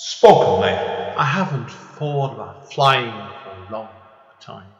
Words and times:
Spoken 0.00 0.60
label. 0.60 1.18
I 1.18 1.24
haven't 1.24 1.72
thought 1.72 2.34
about 2.34 2.72
flying 2.72 3.10
for 3.10 3.50
a 3.50 3.72
long 3.72 3.88
time. 4.38 4.70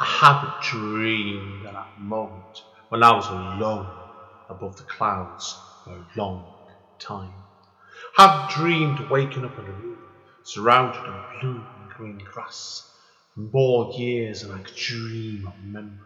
I 0.00 0.04
haven't 0.04 0.60
dreamed 0.62 1.64
of 1.64 1.72
that 1.72 2.00
moment 2.00 2.64
when 2.88 3.04
I 3.04 3.12
was 3.14 3.28
alone 3.28 3.86
above 4.48 4.76
the 4.78 4.82
clouds 4.82 5.56
for 5.84 5.92
a 5.92 6.06
long 6.16 6.44
time. 6.98 7.32
I 8.18 8.26
have 8.26 8.50
dreamed 8.50 8.98
waking 9.08 9.44
up 9.44 9.56
in 9.60 9.64
a 9.64 9.70
room 9.70 9.98
surrounded 10.42 11.04
in 11.06 11.40
blue 11.40 11.64
and 11.78 11.90
green 11.90 12.18
grass 12.18 12.90
for 13.34 13.42
more 13.42 13.92
years 13.92 14.42
than 14.42 14.50
I 14.58 14.58
could 14.58 14.74
dream 14.74 15.46
of 15.46 15.54
remembering. 15.62 16.00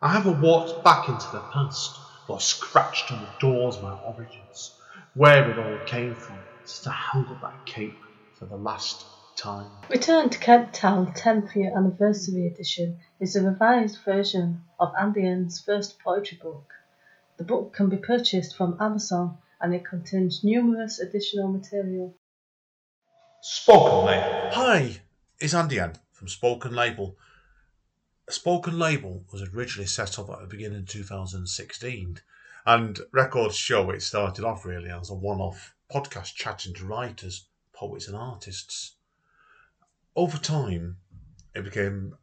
I 0.00 0.08
haven't 0.08 0.40
walked 0.40 0.82
back 0.82 1.10
into 1.10 1.30
the 1.32 1.40
past 1.52 1.98
or 2.28 2.40
scratched 2.40 3.12
on 3.12 3.20
the 3.20 3.28
doors 3.40 3.76
of 3.76 3.82
my 3.82 3.92
origins, 3.92 4.74
where 5.12 5.50
it 5.50 5.58
all 5.58 5.84
came 5.84 6.14
from, 6.14 6.38
since 6.68 6.86
I 6.86 6.92
held 6.92 7.28
up 7.28 7.40
that 7.42 7.66
cape 7.66 7.98
for 8.34 8.46
the 8.46 8.56
last 8.56 9.04
time. 9.36 9.70
Return 9.88 10.30
to 10.30 10.38
Kent 10.38 10.74
Town 10.74 11.12
10th 11.12 11.54
Year 11.54 11.72
Anniversary 11.76 12.46
Edition 12.46 12.98
is 13.20 13.36
a 13.36 13.42
revised 13.42 13.98
version 14.04 14.62
of 14.80 14.92
Andy 14.98 15.26
N's 15.26 15.60
first 15.60 15.98
poetry 16.00 16.38
book. 16.42 16.72
The 17.36 17.44
book 17.44 17.74
can 17.74 17.88
be 17.88 17.98
purchased 17.98 18.56
from 18.56 18.76
Amazon 18.80 19.38
and 19.60 19.74
it 19.74 19.84
contains 19.84 20.42
numerous 20.42 20.98
additional 20.98 21.48
material. 21.48 22.14
Spoken 23.42 24.06
label. 24.06 24.50
Hi, 24.52 25.00
it's 25.38 25.54
Andy 25.54 25.78
N 25.78 25.92
from 26.12 26.28
Spoken 26.28 26.74
Label. 26.74 27.16
Spoken 28.28 28.78
Label 28.78 29.24
was 29.32 29.42
originally 29.42 29.86
set 29.86 30.18
up 30.18 30.30
at 30.30 30.40
the 30.40 30.46
beginning 30.46 30.80
of 30.80 30.88
2016, 30.88 32.20
and 32.66 32.98
records 33.12 33.54
show 33.54 33.90
it 33.90 34.02
started 34.02 34.44
off 34.44 34.64
really 34.66 34.90
as 34.90 35.08
a 35.08 35.14
one 35.14 35.38
off 35.38 35.72
podcast 35.88 36.34
chatting 36.34 36.74
to 36.74 36.84
writers, 36.84 37.48
poets, 37.72 38.08
and 38.08 38.16
artists. 38.16 38.96
Over 40.16 40.36
time, 40.36 40.96
it 41.54 41.62
became 41.62 42.16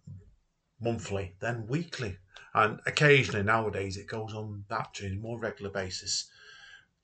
monthly, 0.81 1.35
then 1.39 1.65
weekly, 1.67 2.17
and 2.53 2.81
occasionally 2.85 3.43
nowadays 3.43 3.95
it 3.95 4.07
goes 4.07 4.33
on 4.33 4.65
that 4.67 4.93
to 4.95 5.07
a 5.07 5.15
more 5.15 5.39
regular 5.39 5.71
basis. 5.71 6.29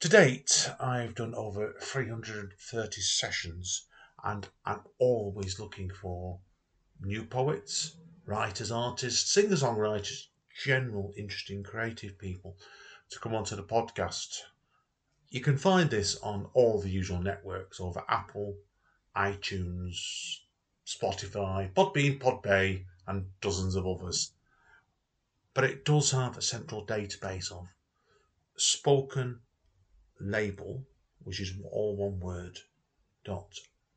To 0.02 0.10
date, 0.10 0.70
I've 0.78 1.16
done 1.16 1.34
over 1.34 1.76
330 1.82 3.02
sessions, 3.02 3.88
and 4.22 4.50
I'm 4.66 4.82
always 4.98 5.60
looking 5.60 5.90
for 5.90 6.42
new 7.00 7.24
poets, 7.24 7.96
writers, 8.26 8.70
artists, 8.70 9.32
singer 9.32 9.56
songwriters, 9.56 10.28
general 10.66 11.14
interesting 11.16 11.64
creative 11.64 12.20
people 12.20 12.58
to 13.10 13.20
come 13.20 13.36
onto 13.36 13.56
the 13.56 13.64
podcast. 13.64 14.42
You 15.30 15.42
can 15.42 15.58
find 15.58 15.90
this 15.90 16.18
on 16.18 16.48
all 16.54 16.80
the 16.80 16.90
usual 16.90 17.22
networks 17.22 17.80
over 17.80 18.04
Apple, 18.08 18.58
iTunes, 19.16 20.40
Spotify, 20.86 21.72
Podbean, 21.74 22.20
Podbay, 22.20 22.86
and 23.08 23.26
dozens 23.42 23.76
of 23.76 23.88
others. 23.88 24.34
But 25.54 25.64
it 25.64 25.86
does 25.86 26.12
have 26.12 26.38
a 26.38 26.42
central 26.42 26.86
database 26.86 27.52
of 27.52 27.68
spoken 28.56 29.40
label, 30.20 30.86
which 31.24 31.40
is 31.40 31.54
all 31.72 31.96
one 31.96 32.20
word, 32.20 32.60
dot 33.24 33.56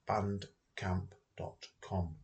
bandcamp.com. 0.09 2.17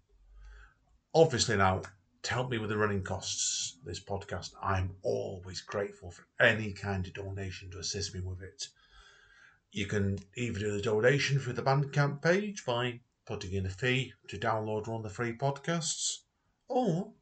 Obviously, 1.14 1.56
now 1.56 1.82
to 2.22 2.34
help 2.34 2.50
me 2.50 2.58
with 2.58 2.70
the 2.70 2.76
running 2.76 3.02
costs 3.02 3.78
this 3.84 4.00
podcast, 4.00 4.50
I'm 4.62 4.94
always 5.02 5.60
grateful 5.60 6.10
for 6.10 6.26
any 6.40 6.72
kind 6.72 7.06
of 7.06 7.14
donation 7.14 7.70
to 7.70 7.78
assist 7.78 8.14
me 8.14 8.20
with 8.20 8.42
it. 8.42 8.68
You 9.72 9.86
can 9.86 10.18
either 10.36 10.58
do 10.58 10.72
the 10.72 10.82
donation 10.82 11.38
through 11.38 11.54
the 11.54 11.62
Bandcamp 11.62 12.22
page 12.22 12.64
by 12.64 13.00
putting 13.26 13.52
in 13.52 13.66
a 13.66 13.70
fee 13.70 14.14
to 14.28 14.38
download 14.38 14.88
one 14.88 14.98
of 14.98 15.02
the 15.02 15.10
free 15.10 15.36
podcasts, 15.36 16.20
or 16.66 17.12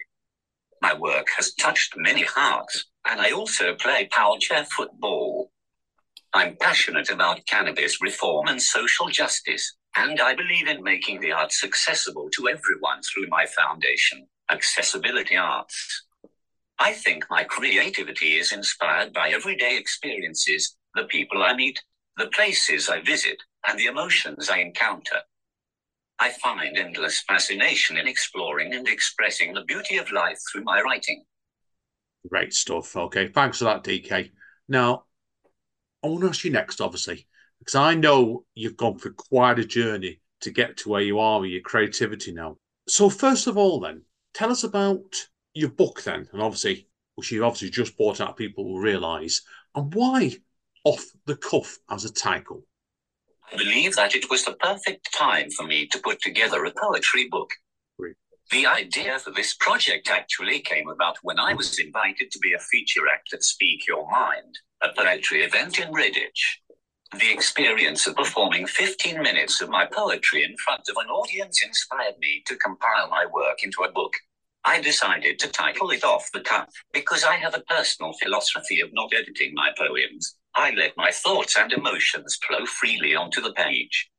My 0.81 0.95
work 0.95 1.27
has 1.37 1.53
touched 1.55 1.95
many 1.97 2.23
hearts, 2.23 2.85
and 3.09 3.21
I 3.21 3.33
also 3.33 3.75
play 3.75 4.09
power 4.13 4.39
chair 4.39 4.67
football. 4.67 5.51
I'm 6.33 6.57
passionate 6.61 7.11
about 7.11 7.45
cannabis 7.47 8.01
reform 8.01 8.47
and 8.47 8.63
social 8.63 9.09
justice, 9.09 9.75
and 9.97 10.21
I 10.21 10.37
believe 10.37 10.69
in 10.69 10.85
making 10.85 11.21
the 11.21 11.33
arts 11.33 11.65
accessible 11.65 12.29
to 12.35 12.49
everyone 12.49 13.03
through 13.03 13.27
my 13.29 13.47
foundation, 13.47 14.29
Accessibility 14.49 15.37
Arts. 15.37 16.07
I 16.79 16.93
think 16.93 17.25
my 17.31 17.43
creativity 17.43 18.37
is 18.37 18.53
inspired 18.53 19.13
by 19.13 19.31
everyday 19.31 19.77
experiences, 19.77 20.77
the 20.95 21.05
people 21.05 21.43
I 21.43 21.55
meet, 21.55 21.81
the 22.17 22.27
places 22.29 22.89
I 22.89 23.01
visit, 23.01 23.43
and 23.67 23.79
the 23.79 23.87
emotions 23.87 24.49
I 24.49 24.59
encounter. 24.59 25.21
I 26.21 26.31
find 26.31 26.77
endless 26.77 27.23
fascination 27.23 27.97
in 27.97 28.07
exploring 28.07 28.73
and 28.73 28.87
expressing 28.87 29.53
the 29.53 29.65
beauty 29.65 29.97
of 29.97 30.13
life 30.13 30.39
through 30.51 30.65
my 30.65 30.81
writing. 30.81 31.25
Great 32.29 32.55
stuff. 32.55 32.97
Okay, 32.97 33.29
thanks 33.29 33.59
for 33.59 33.65
that, 33.65 33.83
DK. 33.83 34.31
Now, 34.69 35.05
I 36.03 36.07
want 36.07 36.23
to 36.23 36.29
ask 36.29 36.45
you 36.45 36.53
next, 36.53 36.81
obviously, 36.81 37.27
because 37.59 37.75
I 37.75 37.95
know 37.95 38.45
you've 38.55 38.77
gone 38.77 38.99
through 38.99 39.15
quite 39.15 39.59
a 39.59 39.65
journey 39.65 40.21
to 40.43 40.51
get 40.51 40.77
to 40.79 40.89
where 40.89 41.03
you 41.03 41.19
are 41.19 41.41
with 41.41 41.51
your 41.51 41.63
creativity 41.63 42.33
now. 42.33 42.59
So, 42.87 43.11
first 43.11 43.47
of 43.47 43.57
all, 43.57 43.81
then, 43.81 44.03
tell 44.35 44.51
us 44.51 44.65
about 44.65 45.27
your 45.55 45.71
book, 45.71 46.03
then, 46.03 46.29
and 46.33 46.43
obviously, 46.43 46.89
which 47.17 47.33
you 47.33 47.45
obviously 47.45 47.71
just 47.71 47.97
brought 47.97 48.21
out, 48.21 48.37
people 48.37 48.65
will 48.65 48.81
realise, 48.81 49.43
and 49.75 49.93
why 49.95 50.33
off 50.84 51.05
the 51.27 51.37
cuff 51.37 51.78
as 51.91 52.05
a 52.05 52.12
title. 52.12 52.62
I 53.53 53.56
believe 53.56 53.97
that 53.97 54.14
it 54.14 54.31
was 54.31 54.44
the 54.44 54.55
perfect 54.55 55.12
time 55.12 55.50
for 55.50 55.67
me 55.67 55.87
to 55.88 55.99
put 55.99 56.20
together 56.20 56.64
a 56.64 56.73
poetry 56.73 57.29
book. 57.31 57.50
Great. 57.99 58.17
The 58.50 58.67
idea 58.67 59.19
for 59.19 59.31
this 59.31 59.55
project 59.55 60.11
actually 60.11 60.61
came 60.61 60.88
about 60.88 61.17
when 61.23 61.38
I 61.38 61.55
was 61.55 61.79
invited 61.79 62.31
to 62.31 62.38
be 62.38 62.53
a 62.53 62.59
feature 62.59 63.09
act 63.12 63.32
at 63.32 63.43
Speak 63.43 63.87
Your 63.87 64.11
Mind, 64.11 64.59
a 64.82 64.88
poetry 64.97 65.43
event 65.43 65.79
in 65.79 65.93
Redditch. 65.93 66.59
The 67.19 67.32
experience 67.32 68.06
of 68.06 68.17
performing 68.17 68.67
15 68.67 69.23
minutes 69.23 69.61
of 69.61 69.69
my 69.69 69.87
poetry 69.87 70.43
in 70.43 70.56
front 70.56 70.82
of 70.88 70.97
an 70.97 71.09
audience 71.09 71.62
inspired 71.62 72.19
me 72.19 72.43
to 72.47 72.56
compile 72.56 73.09
my 73.09 73.25
work 73.32 73.62
into 73.62 73.82
a 73.82 73.93
book. 73.93 74.14
I 74.64 74.81
decided 74.81 75.38
to 75.38 75.49
title 75.49 75.91
it 75.91 76.05
off 76.05 76.32
the 76.32 76.41
cuff 76.41 76.73
because 76.93 77.23
I 77.23 77.37
have 77.37 77.55
a 77.55 77.61
personal 77.61 78.14
philosophy 78.14 78.81
of 78.81 78.91
not 78.93 79.12
editing 79.14 79.53
my 79.55 79.70
poems. 79.79 80.37
I 80.56 80.71
let 80.73 80.97
my 80.97 81.11
thoughts 81.11 81.56
and 81.56 81.73
emotions 81.73 82.39
flow 82.47 82.65
freely 82.67 83.15
onto 83.15 83.41
the 83.41 83.53
page. 83.53 84.11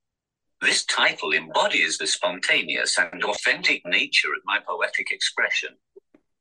This 0.61 0.85
title 0.85 1.33
embodies 1.33 1.97
the 1.97 2.07
spontaneous 2.07 2.97
and 2.97 3.23
authentic 3.23 3.81
nature 3.85 4.29
of 4.29 4.41
my 4.45 4.59
poetic 4.65 5.11
expression. 5.11 5.69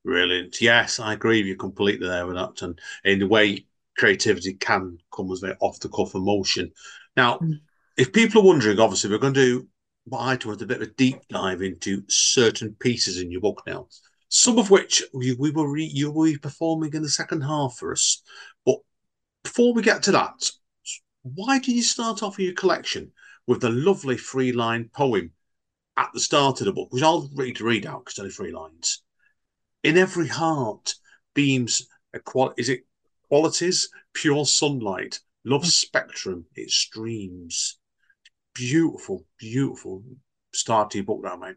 Brilliant. 0.05 0.61
Yes, 0.61 1.01
I 1.01 1.13
agree 1.15 1.41
with 1.41 1.47
you 1.47 1.57
completely 1.57 2.07
there 2.07 2.27
with 2.27 2.37
that. 2.37 2.63
And 2.63 2.79
in 3.05 3.19
the 3.19 3.27
way 3.27 3.67
creativity 3.97 4.55
can 4.55 4.99
come 5.15 5.31
as 5.33 5.41
very 5.41 5.57
off 5.61 5.81
the 5.81 5.89
cuff 5.89 6.15
emotion. 6.15 6.73
Now, 7.17 7.39
Mm. 7.39 7.61
if 7.97 8.13
people 8.13 8.43
are 8.43 8.47
wondering, 8.47 8.79
obviously, 8.79 9.11
we're 9.11 9.19
going 9.19 9.35
to 9.35 9.41
do 9.41 9.69
what 10.07 10.21
I 10.21 10.37
do 10.37 10.51
is 10.51 10.61
a 10.61 10.67
bit 10.67 10.83
of 10.83 10.89
a 10.89 10.93
deep 10.93 11.27
dive 11.29 11.63
into 11.63 12.03
certain 12.09 12.77
pieces 12.79 13.19
in 13.19 13.31
your 13.31 13.41
book 13.41 13.63
now. 13.67 13.89
Some 14.29 14.59
of 14.59 14.71
which 14.71 15.03
we, 15.15 15.35
we 15.35 15.51
will 15.51 15.67
re, 15.67 15.85
you 15.85 16.11
will 16.11 16.25
be 16.25 16.37
performing 16.37 16.93
in 16.93 17.03
the 17.03 17.09
second 17.09 17.41
half 17.43 17.77
for 17.79 17.93
us. 17.93 18.23
Before 19.45 19.73
we 19.73 19.83
get 19.83 20.03
to 20.05 20.13
that, 20.13 20.51
why 21.23 21.61
did 21.61 21.77
you 21.77 21.83
start 21.83 22.23
off 22.23 22.39
your 22.39 22.55
collection 22.55 23.13
with 23.47 23.61
the 23.61 23.71
lovely 23.71 24.17
three 24.17 24.53
line 24.53 24.91
poem 24.93 25.33
at 25.97 26.11
the 26.13 26.21
start 26.21 26.61
of 26.61 26.67
the 26.67 26.73
book, 26.73 26.89
which 26.91 27.03
I'll 27.03 27.31
read 27.35 27.57
to 27.57 27.65
read 27.65 27.87
out 27.87 28.05
because 28.05 28.19
only 28.19 28.33
three 28.33 28.53
lines. 28.53 29.03
In 29.83 29.97
every 29.97 30.29
heart 30.29 30.95
beams 31.35 31.87
a 32.13 32.19
qual 32.19 32.53
is 32.57 32.69
it 32.69 32.87
qualities, 33.29 33.89
pure 34.13 34.47
sunlight, 34.47 35.21
love 35.45 35.67
spectrum, 35.67 36.47
it 36.55 36.71
streams. 36.71 37.79
Beautiful, 38.55 39.27
beautiful 39.39 40.03
start 40.53 40.91
to 40.91 40.99
your 40.99 41.05
book 41.05 41.21
now, 41.23 41.37
mate. 41.37 41.57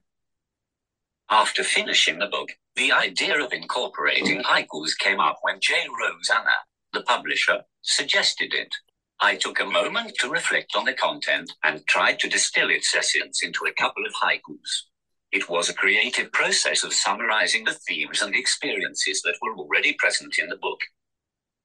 After 1.30 1.64
finishing 1.64 2.20
the 2.20 2.28
book, 2.28 2.50
the 2.76 2.92
idea 2.92 3.44
of 3.44 3.54
incorporating 3.54 4.42
haikus 4.44 4.98
came 4.98 5.20
up 5.20 5.38
when 5.42 5.60
J. 5.60 5.74
Rose 6.00 6.30
Anna, 6.30 6.52
the 6.98 7.04
publisher, 7.04 7.62
suggested 7.84 8.54
it. 8.54 8.74
I 9.20 9.36
took 9.36 9.60
a 9.60 9.66
moment 9.66 10.16
to 10.20 10.30
reflect 10.30 10.76
on 10.76 10.86
the 10.86 10.94
content 10.94 11.52
and 11.64 11.86
tried 11.88 12.20
to 12.20 12.30
distill 12.30 12.70
its 12.70 12.94
essence 12.96 13.44
into 13.44 13.66
a 13.66 13.74
couple 13.74 14.04
of 14.06 14.14
haikus. 14.14 14.86
It 15.32 15.50
was 15.50 15.70
a 15.70 15.74
creative 15.74 16.32
process 16.32 16.84
of 16.84 16.94
summarizing 16.94 17.66
the 17.66 17.78
themes 17.88 18.22
and 18.22 18.36
experiences 18.36 19.22
that 19.24 19.36
were 19.42 19.56
already 19.56 19.94
present 19.94 20.40
in 20.40 20.50
the 20.50 20.58
book. 20.58 20.80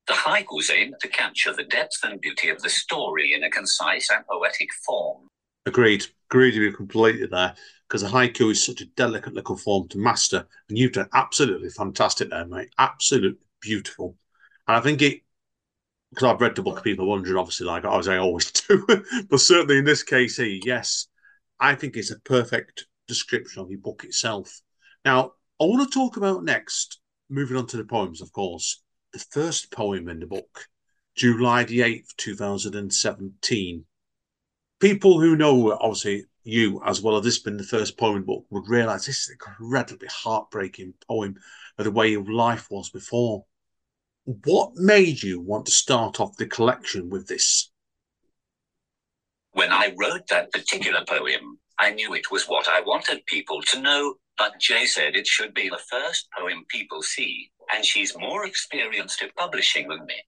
The 0.07 0.15
haikus 0.15 0.71
aimed 0.71 0.97
to 1.01 1.09
capture 1.09 1.55
the 1.55 1.65
depth 1.65 1.99
and 2.03 2.21
beauty 2.21 2.49
of 2.49 2.61
the 2.61 2.69
story 2.69 3.35
in 3.35 3.45
a 3.45 3.51
concise 3.51 4.11
and 4.11 4.27
poetic 4.27 4.69
form. 4.87 5.29
Agreed. 5.65 6.07
Agreed 6.31 6.55
with 6.55 6.63
you 6.63 6.73
completely 6.73 7.27
there 7.27 7.55
because 7.89 8.03
a 8.03 8.09
haiku 8.09 8.51
is 8.51 8.65
such 8.65 8.81
a 8.81 8.87
delicate 8.97 9.35
little 9.35 9.57
form 9.57 9.87
to 9.89 9.99
master, 9.99 10.47
and 10.69 10.79
you've 10.79 10.93
done 10.93 11.09
absolutely 11.15 11.69
fantastic 11.69 12.31
there, 12.31 12.47
mate. 12.47 12.71
Absolutely 12.79 13.39
beautiful. 13.61 14.17
I 14.73 14.81
think 14.81 15.03
it, 15.03 15.23
because 16.11 16.25
I've 16.25 16.41
read 16.41 16.57
the 16.57 16.63
book, 16.63 16.85
people 16.85 17.07
wondering, 17.09 17.37
obviously, 17.37 17.67
like 17.67 17.85
as 17.85 18.09
I 18.09 18.19
always 18.19 18.51
do, 18.69 18.85
but 19.29 19.41
certainly 19.41 19.79
in 19.79 19.85
this 19.85 20.03
case 20.03 20.37
here, 20.37 20.61
yes, 20.65 21.09
I 21.59 21.75
think 21.75 21.97
it's 21.97 22.11
a 22.11 22.21
perfect 22.21 22.87
description 23.09 23.63
of 23.63 23.71
your 23.71 23.81
book 23.81 24.05
itself. 24.05 24.61
Now, 25.05 25.33
I 25.61 25.65
want 25.65 25.91
to 25.91 25.95
talk 25.95 26.17
about 26.17 26.45
next, 26.45 27.01
moving 27.29 27.57
on 27.57 27.67
to 27.69 27.77
the 27.77 27.85
poems, 27.85 28.21
of 28.21 28.33
course, 28.33 28.83
the 29.13 29.19
first 29.19 29.71
poem 29.73 30.09
in 30.09 30.21
the 30.21 30.27
book, 30.27 30.69
July 31.17 31.65
the 31.65 31.81
8th, 31.81 32.17
2017 32.17 33.85
people 34.83 35.21
who 35.21 35.37
know 35.37 35.79
obviously 35.81 36.25
you 36.43 36.83
as 36.85 37.01
well 37.01 37.17
as 37.17 37.23
this 37.23 37.39
been 37.39 37.57
the 37.57 37.63
first 37.63 37.97
poem 37.97 38.25
book 38.25 38.45
would 38.51 38.69
realize 38.69 39.07
this 39.07 39.21
is 39.21 39.29
an 39.29 39.35
incredibly 39.35 40.09
heartbreaking 40.09 40.93
poem 41.07 41.37
of 41.79 41.85
the 41.85 41.91
way 41.91 42.11
your 42.11 42.25
life 42.25 42.67
was 42.69 42.91
before. 42.91 43.45
What 44.25 44.77
made 44.77 45.21
you 45.21 45.41
want 45.41 45.67
to 45.67 45.73
start 45.73 46.21
off 46.21 46.37
the 46.37 46.47
collection 46.47 47.11
with 47.11 47.27
this? 47.27 47.73
When 49.51 49.73
I 49.73 49.93
wrote 49.99 50.29
that 50.29 50.53
particular 50.53 51.05
poem, 51.09 51.59
I 51.81 51.91
knew 51.91 52.15
it 52.15 52.31
was 52.31 52.45
what 52.45 52.69
I 52.69 52.81
wanted 52.83 53.27
people 53.27 53.61
to 53.63 53.81
know, 53.81 54.15
but 54.39 54.61
Jay 54.61 54.87
said 54.87 55.17
it 55.17 55.27
should 55.27 55.53
be 55.55 55.69
the 55.69 55.81
first 55.91 56.29
poem 56.39 56.65
people 56.69 57.03
see, 57.03 57.51
and 57.75 57.85
she's 57.85 58.17
more 58.17 58.47
experienced 58.47 59.23
at 59.23 59.35
publishing 59.35 59.89
than 59.89 60.07
me. 60.07 60.23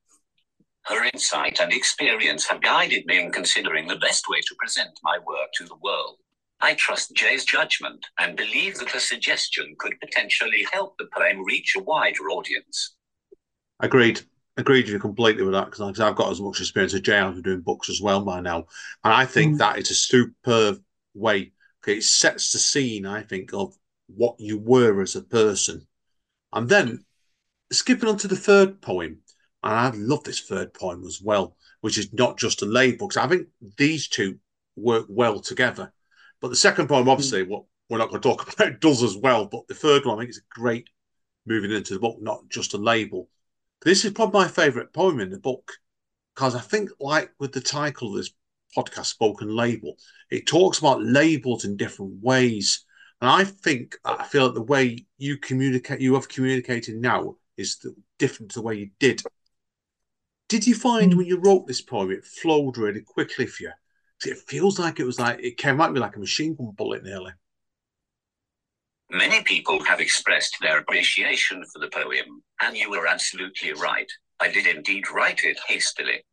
Her 0.86 1.04
insight 1.04 1.60
and 1.60 1.72
experience 1.72 2.46
have 2.48 2.62
guided 2.62 3.06
me 3.06 3.20
in 3.20 3.30
considering 3.30 3.86
the 3.86 3.96
best 3.96 4.28
way 4.28 4.40
to 4.40 4.56
present 4.58 4.98
my 5.04 5.18
work 5.18 5.52
to 5.54 5.66
the 5.66 5.76
world. 5.76 6.18
I 6.60 6.74
trust 6.74 7.14
Jay's 7.14 7.44
judgment 7.44 8.04
and 8.18 8.36
believe 8.36 8.76
that 8.78 8.90
her 8.90 9.00
suggestion 9.00 9.76
could 9.78 10.00
potentially 10.00 10.66
help 10.72 10.98
the 10.98 11.08
poem 11.16 11.44
reach 11.44 11.76
a 11.76 11.82
wider 11.82 12.28
audience. 12.28 12.93
Agreed. 13.80 14.20
Agreed 14.56 14.84
with 14.84 14.92
you 14.92 14.98
completely 15.00 15.42
with 15.42 15.54
that 15.54 15.66
because 15.66 16.00
I've 16.00 16.14
got 16.14 16.30
as 16.30 16.40
much 16.40 16.60
experience 16.60 16.94
as 16.94 17.00
Jay 17.00 17.16
has 17.16 17.40
doing 17.42 17.60
books 17.60 17.90
as 17.90 18.00
well 18.00 18.24
by 18.24 18.40
now. 18.40 18.66
And 19.02 19.12
I 19.12 19.26
think 19.26 19.58
Mm. 19.58 19.78
it's 19.78 19.90
a 19.90 19.94
superb 19.94 20.82
way. 21.12 21.52
Okay, 21.82 21.98
it 21.98 22.04
sets 22.04 22.52
the 22.52 22.58
scene, 22.58 23.04
I 23.04 23.22
think, 23.22 23.52
of 23.52 23.76
what 24.06 24.38
you 24.38 24.58
were 24.58 25.02
as 25.02 25.16
a 25.16 25.22
person. 25.22 25.86
And 26.52 26.68
then 26.68 27.04
skipping 27.72 28.08
on 28.08 28.16
to 28.18 28.28
the 28.28 28.36
third 28.36 28.80
poem, 28.80 29.22
and 29.62 29.74
I 29.74 29.90
love 29.90 30.24
this 30.24 30.40
third 30.40 30.72
poem 30.72 31.04
as 31.04 31.20
well, 31.20 31.56
which 31.80 31.98
is 31.98 32.12
not 32.12 32.38
just 32.38 32.62
a 32.62 32.66
label, 32.66 33.08
because 33.08 33.24
I 33.24 33.28
think 33.28 33.48
these 33.76 34.08
two 34.08 34.38
work 34.76 35.06
well 35.08 35.40
together. 35.40 35.92
But 36.40 36.48
the 36.48 36.56
second 36.56 36.88
poem, 36.88 37.08
obviously, 37.08 37.42
what 37.42 37.64
we're 37.88 37.98
not 37.98 38.10
going 38.10 38.20
to 38.22 38.28
talk 38.28 38.52
about, 38.54 38.80
does 38.80 39.02
as 39.02 39.16
well. 39.16 39.46
But 39.46 39.66
the 39.66 39.74
third 39.74 40.04
one, 40.04 40.16
I 40.16 40.20
think, 40.20 40.30
is 40.30 40.38
a 40.38 40.60
great 40.60 40.88
moving 41.44 41.72
into 41.72 41.94
the 41.94 42.00
book, 42.00 42.18
not 42.20 42.48
just 42.48 42.74
a 42.74 42.78
label. 42.78 43.28
This 43.84 44.04
is 44.04 44.12
probably 44.12 44.40
my 44.40 44.48
favourite 44.48 44.92
poem 44.92 45.20
in 45.20 45.30
the 45.30 45.38
book 45.38 45.72
because 46.34 46.54
I 46.54 46.60
think, 46.60 46.90
like 46.98 47.30
with 47.38 47.52
the 47.52 47.60
title 47.60 48.08
of 48.08 48.16
this 48.16 48.30
podcast, 48.76 49.06
Spoken 49.06 49.54
Label, 49.54 49.96
it 50.30 50.46
talks 50.46 50.78
about 50.78 51.04
labels 51.04 51.64
in 51.64 51.76
different 51.76 52.22
ways. 52.22 52.84
And 53.20 53.30
I 53.30 53.44
think 53.44 53.96
I 54.04 54.24
feel 54.24 54.46
that 54.46 54.54
the 54.54 54.62
way 54.62 55.06
you 55.18 55.36
communicate, 55.36 56.00
you 56.00 56.14
have 56.14 56.28
communicated 56.28 56.96
now, 56.96 57.36
is 57.56 57.76
the, 57.78 57.94
different 58.18 58.52
to 58.52 58.60
the 58.60 58.62
way 58.62 58.76
you 58.76 58.90
did. 58.98 59.22
Did 60.48 60.66
you 60.66 60.74
find 60.74 61.12
Mm. 61.12 61.16
when 61.18 61.26
you 61.26 61.38
wrote 61.38 61.66
this 61.66 61.80
poem, 61.80 62.10
it 62.10 62.24
flowed 62.24 62.78
really 62.78 63.02
quickly 63.02 63.46
for 63.46 63.64
you? 63.64 63.72
It 64.26 64.38
feels 64.38 64.78
like 64.78 64.98
it 64.98 65.04
was 65.04 65.20
like 65.20 65.40
it 65.40 65.56
came 65.58 65.80
at 65.80 65.92
me 65.92 66.00
like 66.00 66.16
a 66.16 66.20
machine 66.20 66.54
gun 66.54 66.70
bullet 66.70 67.02
nearly. 67.02 67.32
Many 69.10 69.42
people 69.42 69.82
have 69.84 70.00
expressed 70.00 70.56
their 70.60 70.78
appreciation 70.78 71.64
for 71.72 71.78
the 71.78 71.88
poem, 71.88 72.42
and 72.60 72.76
you 72.76 72.90
were 72.90 73.06
absolutely 73.06 73.72
right. 73.72 74.10
I 74.40 74.48
did 74.48 74.66
indeed 74.66 75.10
write 75.10 75.44
it 75.44 75.58
hastily. 75.68 76.24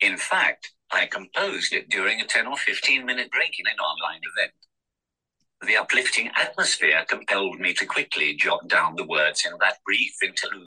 In 0.00 0.16
fact, 0.16 0.72
I 0.92 1.06
composed 1.06 1.72
it 1.72 1.88
during 1.88 2.20
a 2.20 2.26
10 2.26 2.46
or 2.46 2.56
15 2.56 3.04
minute 3.04 3.30
break 3.30 3.58
in 3.58 3.66
an 3.66 3.78
online 3.78 4.20
event. 4.36 4.52
The 5.66 5.76
uplifting 5.76 6.30
atmosphere 6.36 7.04
compelled 7.08 7.58
me 7.58 7.74
to 7.74 7.86
quickly 7.86 8.34
jot 8.36 8.68
down 8.68 8.94
the 8.94 9.06
words 9.06 9.44
in 9.44 9.52
that 9.60 9.78
brief 9.84 10.14
interlude. 10.22 10.66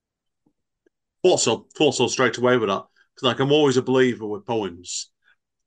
Thought 1.23 1.39
so, 1.39 1.67
thought 1.77 1.95
so 1.95 2.07
straight 2.07 2.37
away 2.37 2.57
with 2.57 2.69
that. 2.69 2.85
Because 3.15 3.27
like 3.27 3.39
I'm 3.39 3.51
always 3.51 3.77
a 3.77 3.81
believer 3.81 4.25
with 4.25 4.45
poems, 4.45 5.11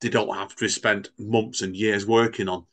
they 0.01 0.09
don't 0.11 0.37
have 0.37 0.55
to 0.55 0.65
be 0.65 0.69
spent 0.69 1.11
months 1.19 1.63
and 1.63 1.75
years 1.75 2.07
working 2.07 2.49
on. 2.49 2.67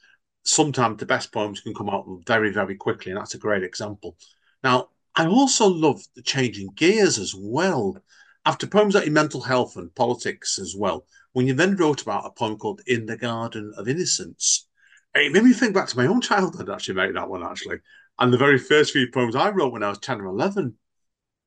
Sometimes 0.44 0.98
the 0.98 1.06
best 1.06 1.32
poems 1.32 1.62
can 1.62 1.74
come 1.74 1.90
out 1.90 2.06
very, 2.26 2.52
very 2.52 2.76
quickly, 2.76 3.12
and 3.12 3.20
that's 3.20 3.36
a 3.36 3.40
great 3.40 3.64
example. 3.64 4.18
Now, 4.64 4.90
I 5.16 5.26
also 5.28 5.68
love 5.68 6.02
the 6.16 6.22
changing 6.22 6.70
gears 6.76 7.20
as 7.20 7.36
well. 7.36 7.98
After 8.46 8.66
poems 8.66 8.96
like 8.96 9.10
mental 9.10 9.42
health 9.42 9.76
and 9.76 9.94
politics 9.94 10.58
as 10.58 10.76
well, 10.76 11.06
when 11.34 11.48
you 11.48 11.54
then 11.54 11.76
wrote 11.76 12.02
about 12.02 12.26
a 12.26 12.32
poem 12.32 12.58
called 12.58 12.82
In 12.88 13.06
the 13.06 13.18
Garden 13.18 13.74
of 13.78 13.88
Innocence, 13.88 14.68
it 15.14 15.32
made 15.32 15.44
me 15.44 15.54
think 15.54 15.74
back 15.74 15.88
to 15.90 15.98
my 15.98 16.08
own 16.08 16.22
childhood, 16.22 16.70
actually, 16.70 16.96
mate, 16.96 17.14
that 17.14 17.30
one, 17.30 17.44
actually. 17.44 17.78
And 18.18 18.34
the 18.34 18.38
very 18.38 18.58
first 18.58 18.94
few 18.94 19.10
poems 19.12 19.36
I 19.36 19.50
wrote 19.50 19.74
when 19.74 19.84
I 19.84 19.90
was 19.90 20.00
10 20.00 20.22
or 20.22 20.28
11. 20.28 20.76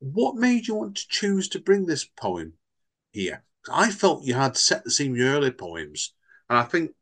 What 0.00 0.36
made 0.36 0.68
you 0.68 0.74
want 0.74 0.96
to 0.96 1.08
choose 1.08 1.48
to 1.48 1.60
bring 1.60 1.86
this 1.86 2.04
poem 2.04 2.54
here? 3.12 3.42
I 3.70 3.90
felt 3.90 4.24
you 4.24 4.34
had 4.34 4.56
set 4.56 4.84
the 4.84 4.90
scene 4.90 5.12
with 5.12 5.20
your 5.20 5.30
early 5.30 5.50
poems, 5.50 6.12
and 6.50 6.58
I 6.58 6.64
think 6.64 6.92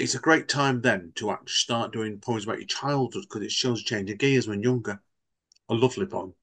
it's 0.00 0.14
a 0.14 0.18
great 0.18 0.48
time 0.48 0.80
then 0.80 1.12
to 1.16 1.30
actually 1.30 1.48
start 1.48 1.92
doing 1.92 2.18
poems 2.18 2.44
about 2.44 2.58
your 2.58 2.66
childhood 2.66 3.24
because 3.28 3.42
it 3.42 3.52
shows 3.52 3.82
changing 3.82 4.16
gears 4.16 4.48
when 4.48 4.62
younger. 4.62 5.00
A 5.68 5.74
lovely 5.74 6.06
poem. 6.06 6.34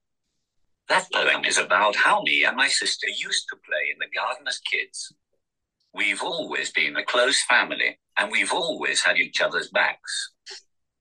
That 0.88 1.10
poem 1.12 1.44
is 1.44 1.58
about 1.58 1.96
how 1.96 2.22
me 2.22 2.44
and 2.44 2.56
my 2.56 2.68
sister 2.68 3.08
used 3.08 3.46
to 3.50 3.56
play 3.56 3.90
in 3.92 3.98
the 3.98 4.16
garden 4.16 4.46
as 4.46 4.58
kids. 4.60 5.12
We've 5.92 6.22
always 6.22 6.70
been 6.70 6.96
a 6.96 7.04
close 7.04 7.42
family, 7.44 7.98
and 8.16 8.30
we've 8.30 8.52
always 8.52 9.02
had 9.02 9.18
each 9.18 9.40
other's 9.40 9.70
backs. 9.70 10.32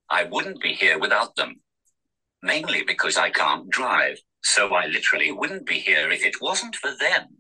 I 0.09 0.23
wouldn't 0.23 0.61
be 0.61 0.73
here 0.73 0.97
without 0.97 1.35
them, 1.35 1.61
mainly 2.41 2.83
because 2.83 3.17
I 3.17 3.29
can't 3.29 3.69
drive, 3.69 4.17
so 4.41 4.73
I 4.73 4.87
literally 4.87 5.31
wouldn't 5.31 5.67
be 5.67 5.79
here 5.79 6.09
if 6.11 6.25
it 6.25 6.41
wasn't 6.41 6.75
for 6.75 6.89
them. 6.99 7.37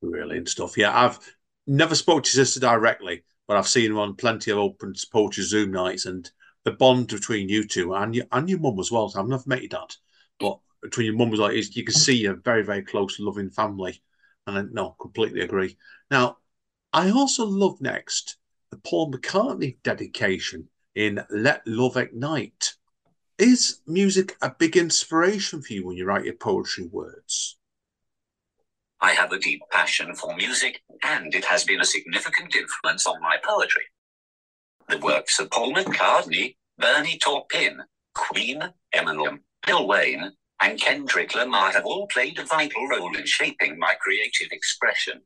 Really 0.00 0.22
Brilliant 0.22 0.48
stuff. 0.48 0.78
Yeah, 0.78 0.98
I've 0.98 1.18
never 1.66 1.94
spoke 1.94 2.24
to 2.24 2.30
sister 2.30 2.58
directly, 2.58 3.22
but 3.50 3.56
I've 3.56 3.66
seen 3.66 3.90
her 3.90 3.98
on 3.98 4.14
plenty 4.14 4.52
of 4.52 4.58
open 4.58 4.94
poetry 5.10 5.42
Zoom 5.42 5.72
nights, 5.72 6.06
and 6.06 6.30
the 6.62 6.70
bond 6.70 7.08
between 7.08 7.48
you 7.48 7.66
two 7.66 7.92
and 7.96 8.14
your 8.14 8.26
and 8.30 8.48
your 8.48 8.60
mum 8.60 8.78
as 8.78 8.92
well. 8.92 9.08
So 9.08 9.18
I've 9.18 9.26
never 9.26 9.42
met 9.44 9.62
your 9.62 9.70
dad, 9.70 9.92
but 10.38 10.60
between 10.80 11.06
your 11.06 11.16
mum 11.16 11.32
as 11.32 11.40
like 11.40 11.76
you 11.76 11.82
can 11.82 11.92
see 11.92 12.26
a 12.26 12.34
very 12.34 12.62
very 12.62 12.82
close, 12.82 13.18
loving 13.18 13.50
family. 13.50 14.00
And 14.46 14.56
I, 14.56 14.62
no, 14.70 14.94
completely 15.00 15.40
agree. 15.40 15.76
Now, 16.12 16.36
I 16.92 17.10
also 17.10 17.44
love 17.44 17.80
next 17.80 18.36
the 18.70 18.76
Paul 18.76 19.10
McCartney 19.10 19.78
dedication 19.82 20.68
in 20.94 21.20
"Let 21.28 21.66
Love 21.66 21.96
Ignite." 21.96 22.74
Is 23.36 23.80
music 23.84 24.36
a 24.42 24.54
big 24.56 24.76
inspiration 24.76 25.60
for 25.60 25.72
you 25.72 25.84
when 25.84 25.96
you 25.96 26.04
write 26.04 26.24
your 26.24 26.34
poetry 26.34 26.86
words? 26.86 27.56
I 29.02 29.12
have 29.12 29.32
a 29.32 29.38
deep 29.38 29.62
passion 29.70 30.14
for 30.14 30.36
music, 30.36 30.82
and 31.02 31.34
it 31.34 31.44
has 31.46 31.64
been 31.64 31.80
a 31.80 31.84
significant 31.84 32.54
influence 32.54 33.06
on 33.06 33.20
my 33.22 33.38
poetry. 33.42 33.84
The 34.88 34.98
works 34.98 35.38
of 35.38 35.50
Paul 35.50 35.72
McCartney, 35.72 36.56
Bernie 36.78 37.18
Taupin, 37.18 37.82
Queen, 38.14 38.62
Eminem, 38.94 39.40
Lil 39.66 39.86
Wayne, 39.86 40.32
and 40.60 40.80
Kendrick 40.80 41.34
Lamar 41.34 41.72
have 41.72 41.86
all 41.86 42.06
played 42.08 42.38
a 42.38 42.44
vital 42.44 42.86
role 42.88 43.16
in 43.16 43.24
shaping 43.24 43.78
my 43.78 43.94
creative 44.00 44.48
expression. 44.52 45.22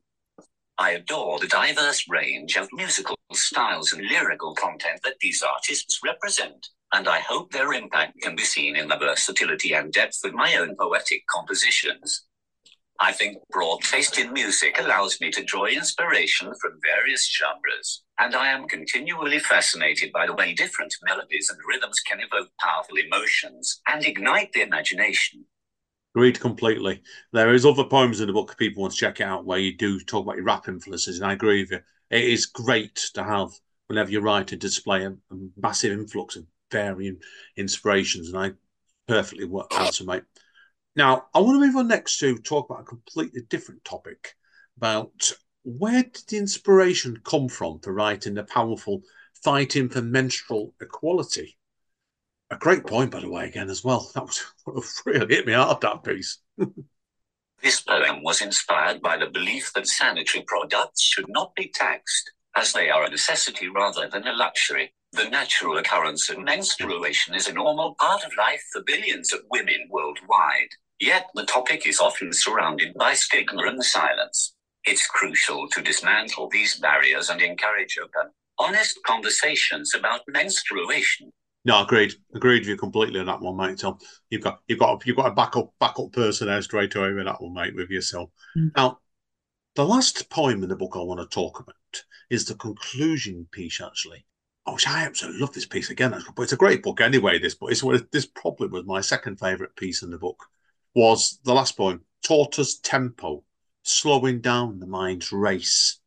I 0.77 0.91
adore 0.91 1.39
the 1.39 1.47
diverse 1.47 2.05
range 2.09 2.55
of 2.57 2.69
musical 2.71 3.17
styles 3.33 3.91
and 3.91 4.05
lyrical 4.07 4.55
content 4.55 5.01
that 5.03 5.19
these 5.19 5.41
artists 5.41 5.99
represent, 6.03 6.67
and 6.93 7.07
I 7.07 7.19
hope 7.19 7.51
their 7.51 7.73
impact 7.73 8.21
can 8.21 8.35
be 8.35 8.43
seen 8.43 8.75
in 8.75 8.87
the 8.87 8.97
versatility 8.97 9.73
and 9.73 9.91
depth 9.91 10.23
of 10.23 10.33
my 10.33 10.55
own 10.55 10.75
poetic 10.77 11.23
compositions. 11.27 12.25
I 12.99 13.11
think 13.11 13.37
broad 13.49 13.81
taste 13.81 14.17
in 14.17 14.31
music 14.31 14.79
allows 14.79 15.19
me 15.19 15.29
to 15.31 15.43
draw 15.43 15.65
inspiration 15.65 16.53
from 16.61 16.79
various 16.81 17.29
genres, 17.29 18.03
and 18.19 18.33
I 18.33 18.51
am 18.51 18.69
continually 18.69 19.39
fascinated 19.39 20.13
by 20.13 20.25
the 20.25 20.33
way 20.33 20.53
different 20.53 20.95
melodies 21.03 21.49
and 21.49 21.59
rhythms 21.67 21.99
can 21.99 22.19
evoke 22.21 22.49
powerful 22.61 22.95
emotions 22.97 23.81
and 23.87 24.05
ignite 24.05 24.53
the 24.53 24.61
imagination. 24.61 25.45
Agreed 26.15 26.39
completely. 26.39 27.01
There 27.33 27.53
is 27.53 27.65
other 27.65 27.83
poems 27.83 28.21
in 28.21 28.27
the 28.27 28.33
book 28.33 28.55
people 28.57 28.81
want 28.81 28.93
to 28.93 28.99
check 28.99 29.19
out 29.19 29.45
where 29.45 29.59
you 29.59 29.75
do 29.75 29.99
talk 29.99 30.23
about 30.23 30.37
your 30.37 30.45
rap 30.45 30.69
influences, 30.69 31.19
and 31.19 31.29
I 31.29 31.33
agree 31.33 31.63
with 31.63 31.71
you. 31.71 31.79
It 32.09 32.23
is 32.23 32.45
great 32.45 32.95
to 33.15 33.23
have 33.23 33.49
whenever 33.87 34.09
you 34.09 34.21
write 34.21 34.47
to 34.47 34.55
display 34.55 35.03
a, 35.03 35.09
a 35.09 35.35
massive 35.57 35.91
influx 35.91 36.37
of 36.37 36.45
varying 36.71 37.19
inspirations, 37.57 38.29
and 38.29 38.37
I 38.37 38.51
perfectly 39.05 39.51
answer, 39.77 40.05
mate. 40.05 40.23
Now, 40.95 41.25
I 41.33 41.39
want 41.39 41.55
to 41.55 41.65
move 41.65 41.75
on 41.75 41.89
next 41.89 42.19
to 42.19 42.37
talk 42.37 42.69
about 42.69 42.83
a 42.83 42.85
completely 42.85 43.41
different 43.49 43.83
topic 43.83 44.33
about 44.77 45.31
where 45.63 46.03
did 46.03 46.23
the 46.29 46.37
inspiration 46.37 47.21
come 47.25 47.49
from 47.49 47.79
for 47.79 47.91
writing 47.93 48.35
the 48.35 48.43
powerful 48.43 49.01
Fighting 49.43 49.89
for 49.89 50.01
Menstrual 50.01 50.73
Equality? 50.79 51.57
A 52.49 52.55
great 52.55 52.85
point, 52.85 53.11
by 53.11 53.19
the 53.19 53.29
way, 53.29 53.45
again, 53.45 53.69
as 53.69 53.83
well. 53.83 54.09
That 54.15 54.23
was 54.65 55.01
really 55.05 55.35
hit 55.35 55.45
me 55.45 55.53
hard, 55.53 55.81
that 55.81 56.03
piece. 56.03 56.37
this 57.61 57.81
poem 57.81 58.23
was 58.23 58.41
inspired 58.41 59.01
by 59.01 59.17
the 59.17 59.25
belief 59.25 59.73
that 59.73 59.87
sanitary 59.87 60.45
products 60.47 61.01
should 61.01 61.27
not 61.27 61.53
be 61.55 61.71
taxed, 61.73 62.31
as 62.55 62.71
they 62.71 62.89
are 62.89 63.03
a 63.03 63.09
necessity 63.09 63.67
rather 63.67 64.07
than 64.07 64.27
a 64.27 64.33
luxury. 64.33 64.93
The 65.11 65.29
natural 65.29 65.77
occurrence 65.77 66.29
of 66.29 66.39
menstruation 66.39 67.35
is 67.35 67.47
a 67.47 67.53
normal 67.53 67.95
part 67.95 68.23
of 68.23 68.31
life 68.37 68.63
for 68.71 68.83
billions 68.83 69.33
of 69.33 69.41
women 69.49 69.87
worldwide. 69.89 70.69
Yet 70.99 71.27
the 71.35 71.45
topic 71.45 71.85
is 71.85 71.99
often 71.99 72.31
surrounded 72.31 72.93
by 72.93 73.13
stigma 73.13 73.63
and 73.63 73.83
silence. 73.83 74.53
It's 74.85 75.07
crucial 75.07 75.67
to 75.69 75.81
dismantle 75.81 76.49
these 76.49 76.79
barriers 76.79 77.29
and 77.29 77.41
encourage 77.41 77.97
open, 78.01 78.31
honest 78.59 78.99
conversations 79.05 79.93
about 79.93 80.21
menstruation. 80.27 81.31
No, 81.65 81.81
agreed. 81.81 82.13
Agreed 82.33 82.59
with 82.59 82.69
you 82.69 82.77
completely 82.77 83.19
on 83.19 83.25
that 83.25 83.41
one, 83.41 83.57
mate. 83.57 83.79
So 83.79 83.97
you've 84.29 84.43
got 84.43 84.59
you've 84.67 84.79
got 84.79 85.05
you've 85.05 85.17
got 85.17 85.31
a 85.31 85.35
backup 85.35 85.73
backup 85.79 86.13
person 86.13 86.47
there 86.47 86.61
straight 86.61 86.95
away 86.95 87.11
with 87.11 87.25
that 87.25 87.41
one, 87.41 87.53
mate, 87.53 87.75
with 87.75 87.89
yourself. 87.89 88.29
Mm. 88.55 88.71
Now, 88.77 88.99
the 89.75 89.85
last 89.85 90.29
poem 90.29 90.61
in 90.63 90.69
the 90.69 90.75
book 90.75 90.93
I 90.95 90.99
want 90.99 91.19
to 91.19 91.35
talk 91.35 91.59
about 91.59 91.75
is 92.29 92.45
the 92.45 92.55
conclusion 92.55 93.47
piece, 93.51 93.81
actually. 93.81 94.25
Oh, 94.67 94.77
I 94.87 95.05
absolutely 95.05 95.41
love 95.41 95.53
this 95.53 95.65
piece 95.65 95.89
again. 95.89 96.15
But 96.35 96.43
it's 96.43 96.53
a 96.53 96.57
great 96.57 96.83
book 96.83 97.01
anyway. 97.01 97.39
This, 97.39 97.55
but 97.55 97.71
it's 97.71 97.83
this 98.11 98.27
probably 98.27 98.67
was 98.67 98.85
my 98.85 99.01
second 99.01 99.39
favourite 99.39 99.75
piece 99.75 100.03
in 100.03 100.11
the 100.11 100.17
book 100.17 100.37
was 100.95 101.39
the 101.43 101.53
last 101.53 101.77
poem, 101.77 102.05
Tortoise 102.23 102.79
Tempo, 102.79 103.43
slowing 103.83 104.39
down 104.39 104.79
the 104.79 104.87
mind's 104.87 105.31
race. 105.31 105.99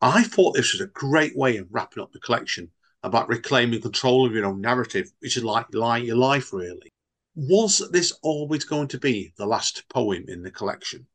I 0.00 0.24
thought 0.24 0.52
this 0.52 0.72
was 0.72 0.82
a 0.82 0.88
great 0.88 1.36
way 1.36 1.56
of 1.56 1.68
wrapping 1.70 2.02
up 2.02 2.12
the 2.12 2.18
collection 2.18 2.70
about 3.02 3.28
reclaiming 3.28 3.80
control 3.80 4.26
of 4.26 4.32
your 4.32 4.46
own 4.46 4.60
narrative, 4.60 5.10
which 5.20 5.36
is 5.36 5.44
like, 5.44 5.66
like 5.72 6.04
your 6.04 6.16
life, 6.16 6.52
really. 6.52 6.90
Was 7.36 7.88
this 7.92 8.12
always 8.22 8.64
going 8.64 8.88
to 8.88 8.98
be 8.98 9.32
the 9.38 9.46
last 9.46 9.88
poem 9.88 10.24
in 10.28 10.42
the 10.42 10.50
collection? 10.50 11.06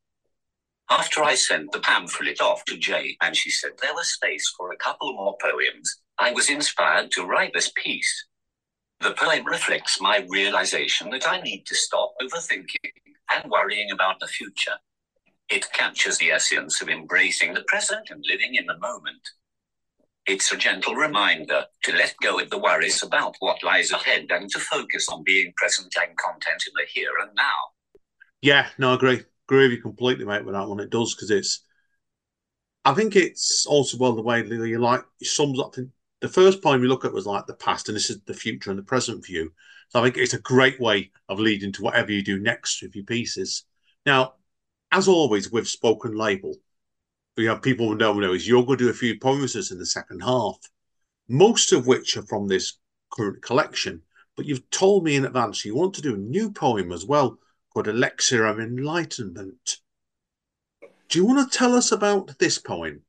After 0.89 1.23
I 1.23 1.35
sent 1.35 1.71
the 1.71 1.79
pamphlet 1.79 2.41
off 2.41 2.65
to 2.65 2.77
Jay 2.77 3.15
and 3.21 3.35
she 3.35 3.51
said 3.51 3.71
there 3.79 3.93
was 3.93 4.13
space 4.13 4.51
for 4.57 4.71
a 4.71 4.77
couple 4.77 5.13
more 5.13 5.37
poems, 5.39 6.01
I 6.17 6.31
was 6.31 6.49
inspired 6.49 7.11
to 7.11 7.25
write 7.25 7.53
this 7.53 7.71
piece. 7.75 8.25
The 8.99 9.11
poem 9.11 9.45
reflects 9.45 10.01
my 10.01 10.25
realization 10.29 11.09
that 11.11 11.29
I 11.29 11.41
need 11.41 11.65
to 11.67 11.75
stop 11.75 12.13
overthinking 12.21 13.08
and 13.31 13.49
worrying 13.49 13.91
about 13.91 14.19
the 14.19 14.27
future. 14.27 14.75
It 15.49 15.71
captures 15.73 16.17
the 16.17 16.31
essence 16.31 16.81
of 16.81 16.89
embracing 16.89 17.53
the 17.53 17.63
present 17.63 18.09
and 18.09 18.23
living 18.27 18.55
in 18.55 18.65
the 18.67 18.77
moment. 18.77 19.21
It's 20.27 20.51
a 20.51 20.57
gentle 20.57 20.93
reminder 20.93 21.65
to 21.83 21.91
let 21.91 22.13
go 22.21 22.39
of 22.39 22.51
the 22.51 22.59
worries 22.59 23.01
about 23.01 23.35
what 23.39 23.63
lies 23.63 23.91
ahead 23.91 24.27
and 24.29 24.49
to 24.51 24.59
focus 24.59 25.09
on 25.09 25.23
being 25.23 25.53
present 25.57 25.93
and 25.99 26.15
content 26.17 26.63
in 26.67 26.73
the 26.75 26.85
here 26.87 27.13
and 27.21 27.31
now. 27.35 27.99
Yeah, 28.41 28.67
no, 28.77 28.91
I 28.91 28.95
agree. 28.95 29.23
Agree 29.47 29.63
with 29.63 29.71
you 29.71 29.81
completely, 29.81 30.25
mate, 30.25 30.45
with 30.45 30.53
that 30.53 30.67
one. 30.67 30.79
It 30.79 30.91
does 30.91 31.15
because 31.15 31.31
it's. 31.31 31.63
I 32.85 32.93
think 32.93 33.15
it's 33.15 33.65
also 33.65 33.97
well 33.97 34.15
the 34.15 34.21
way 34.21 34.45
you 34.45 34.77
like 34.77 35.03
sums 35.23 35.59
up 35.59 35.73
the 36.21 36.27
first 36.27 36.61
poem 36.61 36.81
we 36.81 36.87
look 36.87 37.05
at 37.05 37.13
was 37.13 37.25
like 37.25 37.45
the 37.45 37.53
past, 37.53 37.87
and 37.87 37.95
this 37.95 38.09
is 38.09 38.21
the 38.21 38.33
future 38.33 38.69
and 38.69 38.79
the 38.79 38.83
present 38.83 39.25
view. 39.25 39.53
So 39.89 39.99
I 39.99 40.03
think 40.03 40.17
it's 40.17 40.33
a 40.33 40.39
great 40.39 40.79
way 40.79 41.11
of 41.27 41.39
leading 41.39 41.71
to 41.73 41.81
whatever 41.81 42.11
you 42.11 42.23
do 42.23 42.39
next 42.39 42.81
with 42.81 42.95
your 42.95 43.05
pieces. 43.05 43.63
Now, 44.05 44.33
as 44.91 45.07
always 45.07 45.51
with 45.51 45.67
spoken 45.67 46.15
label, 46.15 46.55
we 47.37 47.45
have 47.45 47.61
people 47.61 47.87
who 47.87 47.95
know 47.95 48.13
know 48.13 48.33
is 48.33 48.47
you're 48.47 48.65
going 48.65 48.77
to 48.79 48.85
do 48.85 48.89
a 48.89 48.93
few 48.93 49.17
poems 49.17 49.71
in 49.71 49.79
the 49.79 49.85
second 49.85 50.21
half, 50.21 50.57
most 51.27 51.71
of 51.71 51.87
which 51.87 52.17
are 52.17 52.23
from 52.23 52.47
this 52.47 52.77
current 53.11 53.41
collection. 53.41 54.01
But 54.35 54.45
you've 54.45 54.69
told 54.69 55.03
me 55.03 55.15
in 55.15 55.25
advance 55.25 55.63
you 55.63 55.75
want 55.75 55.93
to 55.95 56.01
do 56.01 56.15
a 56.15 56.17
new 56.17 56.51
poem 56.51 56.91
as 56.91 57.05
well 57.05 57.39
called 57.73 57.87
Elixir 57.87 58.45
of 58.45 58.59
Enlightenment. 58.59 59.77
Do 61.07 61.17
you 61.17 61.25
want 61.25 61.51
to 61.51 61.57
tell 61.57 61.75
us 61.75 61.91
about 61.91 62.37
this 62.39 62.57
poem? 62.57 63.01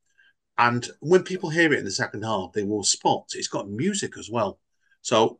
And 0.61 0.87
when 0.99 1.23
people 1.23 1.49
hear 1.49 1.73
it 1.73 1.79
in 1.79 1.85
the 1.85 1.91
second 1.91 2.21
half, 2.21 2.53
they 2.53 2.61
will 2.61 2.83
spot 2.83 3.29
it's 3.33 3.47
got 3.47 3.67
music 3.67 4.15
as 4.15 4.29
well. 4.29 4.59
So 5.01 5.39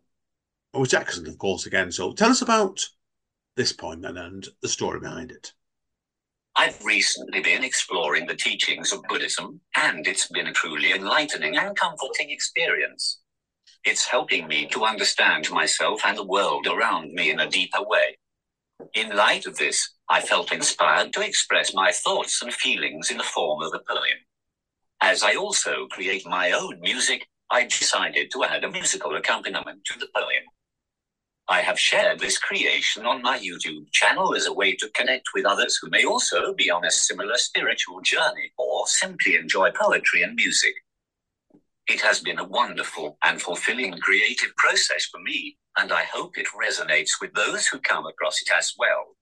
oh, 0.74 0.78
it 0.78 0.80
was 0.80 0.96
excellent, 0.96 1.28
of 1.28 1.38
course, 1.38 1.68
again. 1.68 1.92
So 1.92 2.12
tell 2.12 2.32
us 2.32 2.42
about 2.42 2.84
this 3.56 3.72
poem 3.72 4.04
and 4.04 4.48
the 4.64 4.68
story 4.68 5.00
behind 5.00 5.30
it. 5.30 5.54
I've 6.56 6.84
recently 6.84 7.40
been 7.40 7.64
exploring 7.64 8.26
the 8.26 8.36
teachings 8.36 8.92
of 8.92 9.04
Buddhism, 9.04 9.62
and 9.76 10.08
it's 10.08 10.28
been 10.28 10.48
a 10.48 10.54
truly 10.54 10.92
enlightening 10.92 11.56
and 11.56 11.78
comforting 11.78 12.32
experience. 12.32 13.20
It's 13.84 14.08
helping 14.08 14.48
me 14.48 14.66
to 14.70 14.86
understand 14.86 15.52
myself 15.52 16.02
and 16.04 16.18
the 16.18 16.26
world 16.26 16.66
around 16.66 17.14
me 17.14 17.30
in 17.30 17.40
a 17.40 17.48
deeper 17.48 17.84
way. 17.84 18.18
In 18.96 19.16
light 19.16 19.46
of 19.46 19.58
this, 19.58 19.88
I 20.10 20.22
felt 20.22 20.52
inspired 20.52 21.14
to 21.14 21.22
express 21.22 21.76
my 21.76 21.92
thoughts 21.92 22.42
and 22.42 22.52
feelings 22.52 23.12
in 23.12 23.18
the 23.18 23.24
form 23.24 23.62
of 23.62 23.72
a 23.76 23.80
poem. 23.88 24.18
As 25.04 25.24
I 25.24 25.34
also 25.34 25.88
create 25.88 26.28
my 26.28 26.52
own 26.52 26.80
music, 26.80 27.28
I 27.50 27.64
decided 27.64 28.30
to 28.32 28.44
add 28.44 28.64
a 28.64 28.70
musical 28.70 29.16
accompaniment 29.16 29.84
to 29.86 29.98
the 29.98 30.08
poem. 30.16 30.44
I 31.50 31.62
have 31.62 31.80
shared 31.80 32.20
this 32.20 32.38
creation 32.38 33.06
on 33.08 33.24
my 33.24 33.40
YouTube 33.40 33.92
channel 33.92 34.36
as 34.36 34.46
a 34.46 34.54
way 34.54 34.76
to 34.76 34.90
connect 34.90 35.30
with 35.34 35.46
others 35.46 35.78
who 35.82 35.90
may 35.90 36.06
also 36.06 36.54
be 36.54 36.70
on 36.70 36.86
a 36.86 36.92
similar 36.92 37.36
spiritual 37.36 38.00
journey 38.02 38.52
or 38.58 38.86
simply 38.86 39.36
enjoy 39.36 39.72
poetry 39.72 40.22
and 40.22 40.36
music. 40.36 40.76
It 41.88 42.00
has 42.02 42.20
been 42.20 42.38
a 42.38 42.48
wonderful 42.48 43.18
and 43.24 43.42
fulfilling 43.42 43.98
creative 43.98 44.56
process 44.56 45.06
for 45.12 45.20
me, 45.20 45.58
and 45.78 45.92
I 45.92 46.04
hope 46.04 46.38
it 46.38 46.48
resonates 46.48 47.20
with 47.20 47.34
those 47.34 47.66
who 47.66 47.80
come 47.80 48.06
across 48.06 48.40
it 48.42 48.52
as 48.56 48.76
well. 48.78 49.16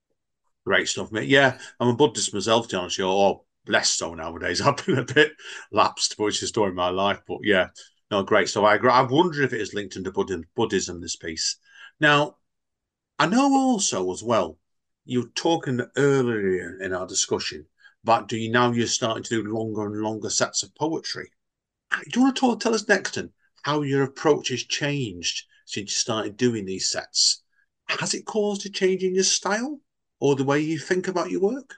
Great 0.65 0.89
stuff, 0.89 1.11
mate. 1.11 1.29
Yeah, 1.29 1.57
I'm 1.79 1.87
a 1.87 1.95
Buddhist 1.95 2.33
myself, 2.33 2.67
to 2.67 2.75
be 2.75 2.79
honest, 2.79 2.99
or 2.99 3.41
less 3.69 3.89
so 3.91 4.13
nowadays. 4.13 4.61
I've 4.65 4.85
been 4.85 4.97
a 4.97 5.05
bit 5.05 5.31
lapsed, 5.71 6.15
but 6.17 6.25
it's 6.25 6.41
a 6.41 6.47
story 6.47 6.69
of 6.69 6.75
my 6.75 6.89
life. 6.89 7.21
But 7.27 7.39
yeah, 7.43 7.67
no, 8.11 8.23
great. 8.23 8.49
So 8.49 8.65
I 8.65 8.75
agree. 8.75 8.89
I 8.89 9.01
wonder 9.01 9.43
if 9.43 9.53
it 9.53 9.61
is 9.61 9.73
linked 9.73 9.95
into 9.95 10.11
Buddhism, 10.55 11.01
this 11.01 11.15
piece. 11.15 11.57
Now, 11.99 12.37
I 13.17 13.27
know 13.27 13.53
also 13.53 14.11
as 14.11 14.23
well, 14.23 14.57
you 15.05 15.21
were 15.21 15.29
talking 15.35 15.81
earlier 15.97 16.79
in 16.81 16.93
our 16.93 17.05
discussion 17.05 17.67
about 18.03 18.27
do 18.27 18.37
you 18.37 18.49
now 18.49 18.71
you're 18.71 18.87
starting 18.87 19.23
to 19.23 19.43
do 19.43 19.53
longer 19.53 19.85
and 19.85 20.01
longer 20.01 20.29
sets 20.29 20.63
of 20.63 20.73
poetry. 20.75 21.31
Ah, 21.91 22.01
do 22.09 22.19
you 22.19 22.23
want 22.23 22.35
to 22.35 22.39
talk, 22.39 22.59
tell 22.59 22.73
us 22.73 22.87
next 22.87 23.17
and 23.17 23.31
how 23.63 23.81
your 23.81 24.03
approach 24.03 24.49
has 24.49 24.63
changed 24.63 25.45
since 25.65 25.91
you 25.91 25.95
started 25.95 26.37
doing 26.37 26.65
these 26.65 26.89
sets? 26.89 27.43
Has 27.87 28.13
it 28.13 28.25
caused 28.25 28.65
a 28.65 28.69
change 28.69 29.03
in 29.03 29.15
your 29.15 29.23
style 29.23 29.81
or 30.19 30.35
the 30.35 30.43
way 30.43 30.59
you 30.59 30.79
think 30.79 31.07
about 31.07 31.31
your 31.31 31.41
work? 31.41 31.75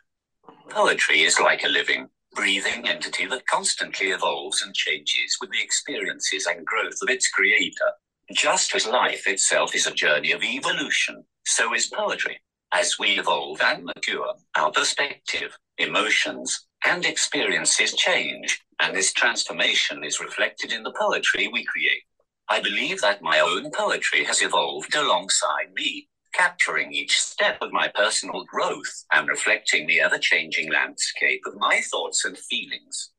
Poetry 0.71 1.23
is 1.23 1.37
like 1.37 1.65
a 1.65 1.67
living, 1.67 2.07
breathing 2.33 2.87
entity 2.87 3.25
that 3.25 3.45
constantly 3.45 4.11
evolves 4.11 4.61
and 4.61 4.73
changes 4.73 5.37
with 5.41 5.51
the 5.51 5.61
experiences 5.61 6.45
and 6.45 6.65
growth 6.65 6.97
of 7.01 7.09
its 7.09 7.27
creator. 7.27 7.91
Just 8.31 8.73
as 8.73 8.87
life 8.87 9.27
itself 9.27 9.75
is 9.75 9.85
a 9.85 9.93
journey 9.93 10.31
of 10.31 10.41
evolution, 10.41 11.25
so 11.45 11.73
is 11.73 11.87
poetry. 11.87 12.39
As 12.73 12.97
we 12.97 13.19
evolve 13.19 13.59
and 13.61 13.83
mature, 13.83 14.33
our 14.55 14.71
perspective, 14.71 15.57
emotions, 15.77 16.67
and 16.85 17.03
experiences 17.03 17.91
change, 17.91 18.61
and 18.79 18.95
this 18.95 19.11
transformation 19.11 20.05
is 20.05 20.21
reflected 20.21 20.71
in 20.71 20.83
the 20.83 20.93
poetry 20.97 21.49
we 21.49 21.65
create. 21.65 22.03
I 22.47 22.61
believe 22.61 23.01
that 23.01 23.21
my 23.21 23.41
own 23.41 23.71
poetry 23.71 24.23
has 24.23 24.41
evolved 24.41 24.95
alongside 24.95 25.73
me, 25.75 26.07
capturing 26.33 26.93
each 26.93 27.19
step 27.19 27.57
of 27.61 27.71
my 27.71 27.87
personal 27.89 28.43
growth 28.45 29.05
and 29.11 29.27
reflecting 29.27 29.87
the 29.87 29.99
ever 29.99 30.17
changing 30.17 30.71
landscape 30.71 31.41
of 31.45 31.57
my 31.57 31.81
thoughts 31.91 32.25
and 32.25 32.37
feelings. 32.37 33.11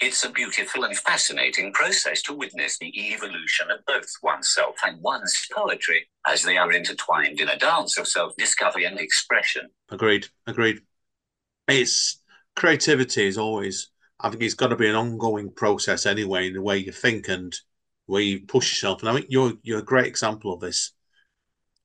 It's 0.00 0.24
a 0.24 0.30
beautiful 0.30 0.84
and 0.84 0.96
fascinating 0.96 1.72
process 1.72 2.20
to 2.22 2.34
witness 2.34 2.78
the 2.78 2.92
evolution 3.12 3.70
of 3.70 3.84
both 3.86 4.10
oneself 4.22 4.74
and 4.84 5.00
one's 5.00 5.46
poetry 5.54 6.08
as 6.26 6.42
they 6.42 6.56
are 6.56 6.72
intertwined 6.72 7.40
in 7.40 7.48
a 7.48 7.56
dance 7.56 7.96
of 7.96 8.08
self 8.08 8.34
discovery 8.36 8.84
and 8.84 8.98
expression. 8.98 9.70
Agreed. 9.90 10.26
Agreed. 10.46 10.80
It's 11.68 12.20
creativity 12.56 13.26
is 13.26 13.38
always, 13.38 13.90
I 14.20 14.30
think 14.30 14.42
it's 14.42 14.54
got 14.54 14.68
to 14.68 14.76
be 14.76 14.88
an 14.88 14.96
ongoing 14.96 15.50
process 15.52 16.06
anyway, 16.06 16.48
in 16.48 16.54
the 16.54 16.62
way 16.62 16.78
you 16.78 16.92
think 16.92 17.28
and 17.28 17.54
where 18.06 18.22
you 18.22 18.40
push 18.40 18.72
yourself. 18.72 19.00
And 19.00 19.08
I 19.08 19.14
think 19.14 19.26
you're 19.28 19.54
you're 19.62 19.78
a 19.78 19.84
great 19.84 20.06
example 20.06 20.52
of 20.52 20.60
this. 20.60 20.92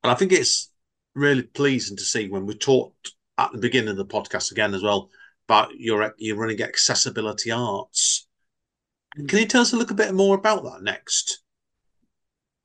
And 0.04 0.12
I 0.12 0.16
think 0.16 0.32
it's 0.32 0.72
really 1.16 1.44
pleasing 1.44 1.98
to 1.98 2.04
see 2.04 2.30
when 2.30 2.46
we 2.46 2.56
talked 2.56 3.12
at 3.38 3.52
the 3.52 3.58
beginning 3.58 3.90
of 3.90 3.98
the 3.98 4.06
podcast 4.06 4.52
again 4.52 4.74
as 4.74 4.84
well 4.84 5.10
about 5.48 5.78
your 5.80 6.14
you're 6.18 6.38
running 6.38 6.62
accessibility 6.62 7.52
arts. 7.52 8.28
Mm. 9.18 9.30
Can 9.30 9.40
you 9.40 9.46
tell 9.46 9.62
us 9.62 9.74
a 9.74 9.78
little 9.78 9.96
bit 9.96 10.14
more 10.14 10.36
about 10.36 10.64
that 10.64 10.84
next? 10.84 11.42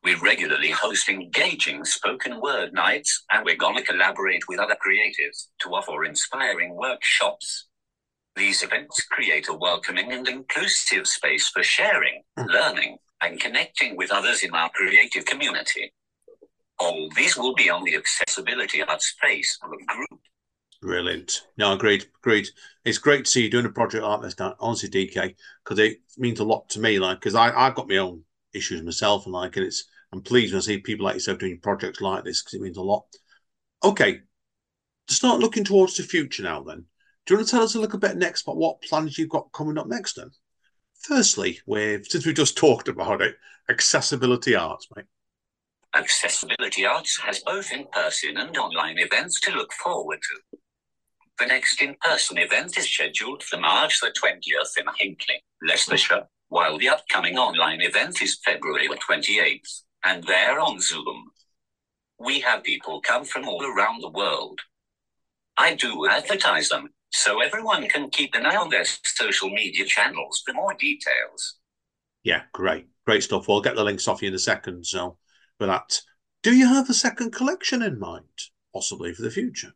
We 0.02 0.14
regularly 0.16 0.70
host 0.70 1.08
engaging 1.08 1.84
spoken 1.86 2.38
word 2.40 2.74
nights, 2.74 3.24
and 3.32 3.42
we're 3.42 3.56
going 3.56 3.76
to 3.76 3.82
collaborate 3.82 4.46
with 4.48 4.60
other 4.60 4.76
creatives 4.86 5.46
to 5.60 5.74
offer 5.74 6.04
inspiring 6.04 6.76
workshops. 6.76 7.68
These 8.36 8.62
events 8.62 9.02
create 9.10 9.48
a 9.48 9.54
welcoming 9.54 10.12
and 10.12 10.28
inclusive 10.28 11.06
space 11.06 11.48
for 11.48 11.62
sharing, 11.62 12.22
mm. 12.38 12.46
learning, 12.48 12.98
and 13.22 13.40
connecting 13.40 13.96
with 13.96 14.10
others 14.12 14.42
in 14.42 14.54
our 14.54 14.68
creative 14.74 15.24
community. 15.24 15.94
All 16.78 17.08
these 17.16 17.36
will 17.36 17.54
be 17.54 17.70
on 17.70 17.84
the 17.84 17.96
Accessibility 17.96 18.82
Arts 18.82 19.08
space 19.08 19.58
group. 19.58 20.20
Brilliant. 20.82 21.46
No, 21.56 21.72
agreed. 21.72 22.06
great. 22.20 22.50
It's 22.84 22.98
great 22.98 23.24
to 23.24 23.30
see 23.30 23.44
you 23.44 23.50
doing 23.50 23.64
a 23.64 23.70
project 23.70 24.04
like 24.04 24.20
this, 24.20 24.34
honestly, 24.60 24.90
DK, 24.90 25.34
because 25.64 25.78
it 25.78 25.98
means 26.18 26.40
a 26.40 26.44
lot 26.44 26.68
to 26.70 26.80
me. 26.80 26.98
Like, 26.98 27.20
because 27.20 27.34
I 27.34 27.50
I've 27.56 27.74
got 27.74 27.88
my 27.88 27.96
own 27.96 28.24
issues 28.52 28.82
myself, 28.82 29.24
and 29.24 29.32
like, 29.32 29.56
and 29.56 29.64
it's 29.64 29.84
I'm 30.12 30.20
pleased 30.20 30.52
when 30.52 30.58
I 30.58 30.62
see 30.62 30.78
people 30.78 31.06
like 31.06 31.14
yourself 31.14 31.38
doing 31.38 31.58
projects 31.60 32.00
like 32.00 32.24
this 32.24 32.42
because 32.42 32.54
it 32.54 32.60
means 32.60 32.76
a 32.76 32.82
lot. 32.82 33.06
Okay, 33.82 34.20
to 35.08 35.14
start 35.14 35.40
looking 35.40 35.64
towards 35.64 35.96
the 35.96 36.02
future 36.02 36.42
now, 36.42 36.62
then, 36.62 36.84
do 37.26 37.34
you 37.34 37.38
want 37.38 37.48
to 37.48 37.50
tell 37.50 37.64
us 37.64 37.74
a 37.74 37.80
little 37.80 37.98
bit 37.98 38.16
next 38.16 38.42
about 38.42 38.56
what 38.56 38.82
plans 38.82 39.16
you've 39.18 39.28
got 39.30 39.52
coming 39.52 39.78
up 39.78 39.86
next? 39.86 40.14
Then, 40.14 40.30
firstly, 41.00 41.60
with 41.66 42.06
since 42.08 42.26
we 42.26 42.32
just 42.32 42.56
talked 42.58 42.88
about 42.88 43.22
it, 43.22 43.36
accessibility 43.68 44.54
arts, 44.54 44.86
mate. 44.94 45.06
Accessibility 45.96 46.84
Arts 46.84 47.18
has 47.20 47.40
both 47.40 47.70
in 47.72 47.86
person 47.92 48.36
and 48.36 48.56
online 48.56 48.98
events 48.98 49.40
to 49.40 49.52
look 49.52 49.72
forward 49.72 50.18
to. 50.22 50.58
The 51.38 51.46
next 51.46 51.80
in 51.80 51.96
person 52.00 52.38
event 52.38 52.76
is 52.78 52.88
scheduled 52.88 53.42
for 53.42 53.58
March 53.58 54.00
the 54.00 54.12
20th 54.22 54.78
in 54.78 54.86
Hinckley, 54.98 55.42
Leicestershire, 55.62 56.26
while 56.48 56.78
the 56.78 56.88
upcoming 56.88 57.38
online 57.38 57.80
event 57.80 58.22
is 58.22 58.38
February 58.44 58.88
the 58.88 58.96
28th, 58.96 59.82
and 60.04 60.24
they're 60.24 60.60
on 60.60 60.80
Zoom. 60.80 61.30
We 62.18 62.40
have 62.40 62.62
people 62.62 63.00
come 63.00 63.24
from 63.24 63.48
all 63.48 63.64
around 63.64 64.00
the 64.00 64.10
world. 64.10 64.60
I 65.56 65.74
do 65.74 66.08
advertise 66.08 66.68
them, 66.68 66.88
so 67.10 67.40
everyone 67.40 67.88
can 67.88 68.10
keep 68.10 68.34
an 68.34 68.46
eye 68.46 68.56
on 68.56 68.70
their 68.70 68.84
social 68.84 69.50
media 69.50 69.84
channels 69.84 70.42
for 70.44 70.54
more 70.54 70.74
details. 70.74 71.58
Yeah, 72.24 72.42
great. 72.52 72.86
Great 73.06 73.22
stuff. 73.22 73.48
We'll 73.48 73.60
get 73.60 73.76
the 73.76 73.84
links 73.84 74.08
off 74.08 74.22
you 74.22 74.28
in 74.28 74.34
a 74.34 74.38
second. 74.38 74.86
So, 74.86 75.18
that, 75.60 76.00
do 76.42 76.54
you 76.54 76.68
have 76.68 76.90
a 76.90 76.94
second 76.94 77.32
collection 77.32 77.82
in 77.82 77.98
mind, 77.98 78.50
possibly 78.72 79.14
for 79.14 79.22
the 79.22 79.30
future? 79.30 79.72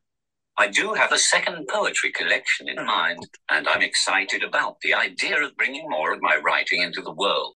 I 0.61 0.67
do 0.67 0.93
have 0.93 1.13
a 1.13 1.19
second 1.19 1.69
poetry 1.69 2.11
collection 2.11 2.69
in 2.69 2.81
oh, 2.81 2.85
mind, 2.85 3.29
and 3.49 3.69
I'm 3.69 3.81
excited 3.81 4.43
about 4.43 4.81
the 4.81 4.93
idea 4.93 5.41
of 5.41 5.57
bringing 5.57 5.89
more 5.89 6.13
of 6.13 6.21
my 6.21 6.37
writing 6.37 6.83
into 6.83 7.01
the 7.01 7.13
world. 7.13 7.55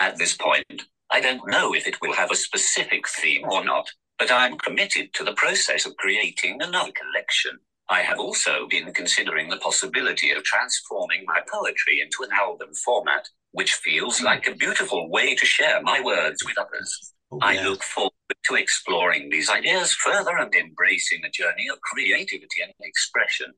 At 0.00 0.16
this 0.16 0.34
point, 0.34 0.84
I 1.10 1.20
don't 1.20 1.46
know 1.46 1.74
if 1.74 1.86
it 1.86 2.00
will 2.00 2.14
have 2.14 2.30
a 2.30 2.36
specific 2.36 3.06
theme 3.06 3.44
or 3.44 3.62
not, 3.62 3.86
but 4.18 4.30
I'm 4.30 4.56
committed 4.56 5.12
to 5.14 5.24
the 5.24 5.34
process 5.34 5.84
of 5.84 5.96
creating 5.98 6.62
another 6.62 6.92
collection. 6.92 7.58
I 7.88 8.00
have 8.00 8.18
also 8.18 8.66
been 8.68 8.92
considering 8.92 9.48
the 9.48 9.58
possibility 9.58 10.32
of 10.32 10.42
transforming 10.42 11.24
my 11.26 11.40
poetry 11.52 12.00
into 12.00 12.24
an 12.24 12.30
album 12.32 12.74
format, 12.74 13.28
which 13.52 13.74
feels 13.74 14.18
hmm. 14.18 14.24
like 14.24 14.48
a 14.48 14.54
beautiful 14.54 15.10
way 15.10 15.36
to 15.36 15.46
share 15.46 15.82
my 15.82 16.00
words 16.00 16.42
with 16.44 16.58
others. 16.58 17.12
Oh, 17.30 17.38
I 17.42 17.60
look 17.62 17.82
forward 17.82 18.12
to 18.44 18.54
exploring 18.54 19.28
these 19.30 19.50
ideas 19.50 19.92
further 19.92 20.36
and 20.38 20.54
embracing 20.54 21.24
a 21.24 21.30
journey 21.30 21.68
of 21.68 21.80
creativity 21.80 22.62
and 22.62 22.72
expression. 22.80 23.52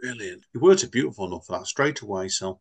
Brilliant. 0.00 0.44
Your 0.52 0.62
words 0.62 0.84
are 0.84 0.88
beautiful 0.88 1.26
enough 1.26 1.46
for 1.46 1.58
that 1.58 1.66
straight 1.66 2.00
away. 2.02 2.28
So, 2.28 2.60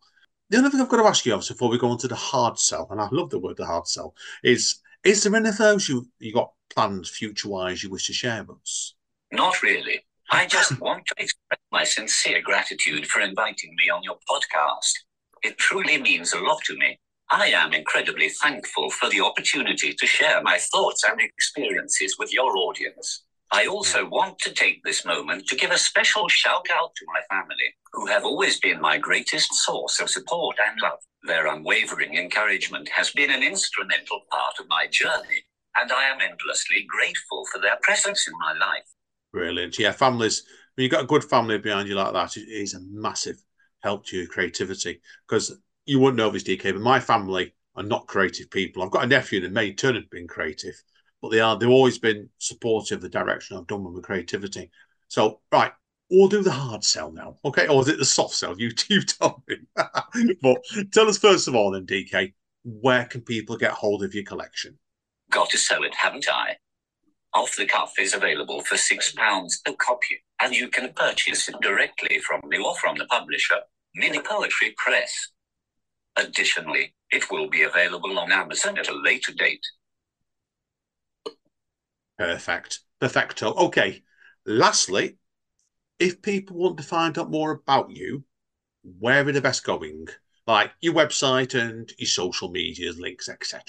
the 0.49 0.57
other 0.57 0.69
thing 0.69 0.79
I've 0.79 0.89
got 0.89 0.97
to 0.97 1.07
ask 1.07 1.25
you, 1.25 1.33
obviously, 1.33 1.55
before 1.55 1.69
we 1.69 1.77
go 1.77 1.89
on 1.89 1.97
to 1.99 2.07
the 2.07 2.15
hard 2.15 2.57
sell, 2.57 2.87
and 2.89 3.01
I 3.01 3.09
love 3.11 3.29
the 3.29 3.39
word 3.39 3.57
the 3.57 3.65
hard 3.65 3.87
sell, 3.87 4.15
is 4.43 4.79
is 5.03 5.23
there 5.23 5.35
anything 5.35 5.65
else 5.65 5.89
you 5.89 6.07
you 6.19 6.33
got 6.33 6.51
planned 6.69 7.07
future 7.07 7.49
wise 7.49 7.83
you 7.83 7.89
wish 7.89 8.07
to 8.07 8.13
share 8.13 8.43
with 8.43 8.57
us? 8.61 8.95
Not 9.31 9.61
really. 9.61 10.05
I 10.31 10.45
just 10.47 10.79
want 10.79 11.05
to 11.07 11.15
express 11.17 11.59
my 11.71 11.83
sincere 11.83 12.41
gratitude 12.41 13.07
for 13.07 13.21
inviting 13.21 13.75
me 13.77 13.89
on 13.89 14.03
your 14.03 14.17
podcast. 14.29 14.93
It 15.43 15.57
truly 15.57 16.01
means 16.01 16.33
a 16.33 16.39
lot 16.39 16.61
to 16.65 16.77
me. 16.77 16.99
I 17.29 17.47
am 17.47 17.73
incredibly 17.73 18.29
thankful 18.29 18.89
for 18.89 19.09
the 19.09 19.19
opportunity 19.19 19.93
to 19.93 20.07
share 20.07 20.41
my 20.43 20.57
thoughts 20.71 21.03
and 21.03 21.19
experiences 21.19 22.15
with 22.17 22.33
your 22.33 22.55
audience. 22.55 23.25
I 23.51 23.67
also 23.67 24.07
want 24.07 24.39
to 24.39 24.53
take 24.53 24.81
this 24.83 25.05
moment 25.05 25.45
to 25.47 25.57
give 25.57 25.71
a 25.71 25.77
special 25.77 26.29
shout 26.29 26.67
out 26.71 26.95
to 26.95 27.05
my 27.07 27.19
family, 27.29 27.75
who 27.91 28.07
have 28.07 28.23
always 28.23 28.59
been 28.61 28.79
my 28.79 28.97
greatest 28.97 29.53
source 29.53 29.99
of 29.99 30.09
support 30.09 30.55
and 30.65 30.79
love. 30.81 30.99
Their 31.23 31.47
unwavering 31.47 32.15
encouragement 32.15 32.87
has 32.95 33.11
been 33.11 33.31
an 33.31 33.43
instrumental 33.43 34.21
part 34.31 34.53
of 34.59 34.67
my 34.69 34.87
journey, 34.89 35.43
and 35.75 35.91
I 35.91 36.09
am 36.09 36.21
endlessly 36.21 36.85
grateful 36.87 37.45
for 37.51 37.59
their 37.59 37.77
presence 37.81 38.25
in 38.27 38.33
my 38.39 38.53
life. 38.53 38.87
Brilliant. 39.33 39.77
Yeah, 39.77 39.91
families. 39.91 40.43
When 40.75 40.83
you've 40.83 40.91
got 40.91 41.03
a 41.03 41.07
good 41.07 41.25
family 41.25 41.57
behind 41.57 41.89
you 41.89 41.95
like 41.95 42.13
that, 42.13 42.37
it 42.37 42.47
is 42.47 42.73
a 42.73 42.79
massive 42.89 43.37
help 43.81 44.05
to 44.07 44.17
your 44.17 44.27
creativity. 44.27 45.01
Because 45.27 45.57
you 45.87 45.99
wouldn't 45.99 46.17
know 46.17 46.29
this, 46.29 46.43
DK, 46.43 46.73
but 46.73 46.81
my 46.81 46.99
family 46.99 47.53
are 47.75 47.83
not 47.83 48.07
creative 48.07 48.49
people. 48.49 48.83
I've 48.83 48.91
got 48.91 49.03
a 49.03 49.07
nephew 49.07 49.41
that 49.41 49.51
may 49.51 49.73
turn 49.73 49.95
into 49.95 50.09
being 50.09 50.27
creative, 50.27 50.75
but 51.21 51.29
they 51.29 51.39
are. 51.39 51.57
They've 51.57 51.69
always 51.69 51.97
been 51.97 52.29
supportive 52.37 52.97
of 52.97 53.01
the 53.01 53.09
direction 53.09 53.57
I've 53.57 53.67
done 53.67 53.83
with 53.83 53.93
my 53.93 54.01
creativity. 54.01 54.71
So, 55.07 55.39
right, 55.51 55.71
we'll 56.09 56.27
do 56.27 56.43
the 56.43 56.51
hard 56.51 56.83
sell 56.83 57.11
now, 57.11 57.37
okay? 57.45 57.67
Or 57.67 57.81
is 57.81 57.87
it 57.87 57.99
the 57.99 58.05
soft 58.05 58.33
sell? 58.33 58.55
You 58.59 58.71
you 58.89 59.01
tell 59.01 59.43
me. 59.47 59.57
but 60.41 60.57
tell 60.91 61.07
us 61.07 61.17
first 61.17 61.47
of 61.47 61.55
all, 61.55 61.71
then, 61.71 61.85
DK, 61.85 62.33
where 62.63 63.05
can 63.05 63.21
people 63.21 63.57
get 63.57 63.71
hold 63.71 64.03
of 64.03 64.13
your 64.13 64.25
collection? 64.25 64.77
Got 65.31 65.49
to 65.51 65.57
sell 65.57 65.83
it, 65.83 65.95
haven't 65.95 66.27
I? 66.29 66.57
Off 67.33 67.55
the 67.55 67.65
Cuff 67.65 67.93
is 67.99 68.13
available 68.13 68.61
for 68.61 68.75
£6 68.75 69.51
a 69.67 69.73
copy, 69.73 70.23
and 70.41 70.55
you 70.55 70.69
can 70.69 70.91
purchase 70.93 71.47
it 71.47 71.55
directly 71.61 72.19
from 72.19 72.41
me 72.47 72.57
or 72.57 72.75
from 72.77 72.97
the 72.97 73.05
publisher, 73.05 73.57
Mini 73.95 74.19
Poetry 74.19 74.73
Press. 74.77 75.29
Additionally, 76.17 76.93
it 77.11 77.29
will 77.31 77.49
be 77.49 77.63
available 77.63 78.17
on 78.17 78.31
Amazon 78.31 78.77
at 78.77 78.89
a 78.89 78.95
later 78.95 79.33
date. 79.33 79.65
Perfect. 82.17 82.79
Perfecto. 82.99 83.53
Okay. 83.53 84.03
Lastly, 84.45 85.17
if 85.99 86.21
people 86.21 86.57
want 86.57 86.77
to 86.77 86.83
find 86.83 87.17
out 87.17 87.29
more 87.29 87.51
about 87.51 87.91
you, 87.91 88.23
where 88.99 89.27
are 89.27 89.31
the 89.31 89.41
best 89.41 89.63
going? 89.63 90.07
Like 90.47 90.71
your 90.79 90.93
website 90.93 91.53
and 91.59 91.91
your 91.97 92.07
social 92.07 92.49
medias, 92.49 92.97
links, 92.97 93.29
etc. 93.29 93.63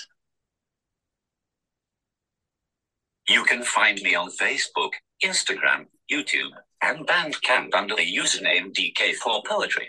You 3.29 3.45
can 3.45 3.63
find 3.63 4.01
me 4.01 4.15
on 4.15 4.31
Facebook, 4.31 4.93
Instagram, 5.23 5.87
YouTube, 6.11 6.53
and 6.83 7.07
Bandcamp 7.07 7.75
under 7.75 7.95
the 7.95 8.17
username 8.17 8.73
DK4Poetry. 8.73 9.89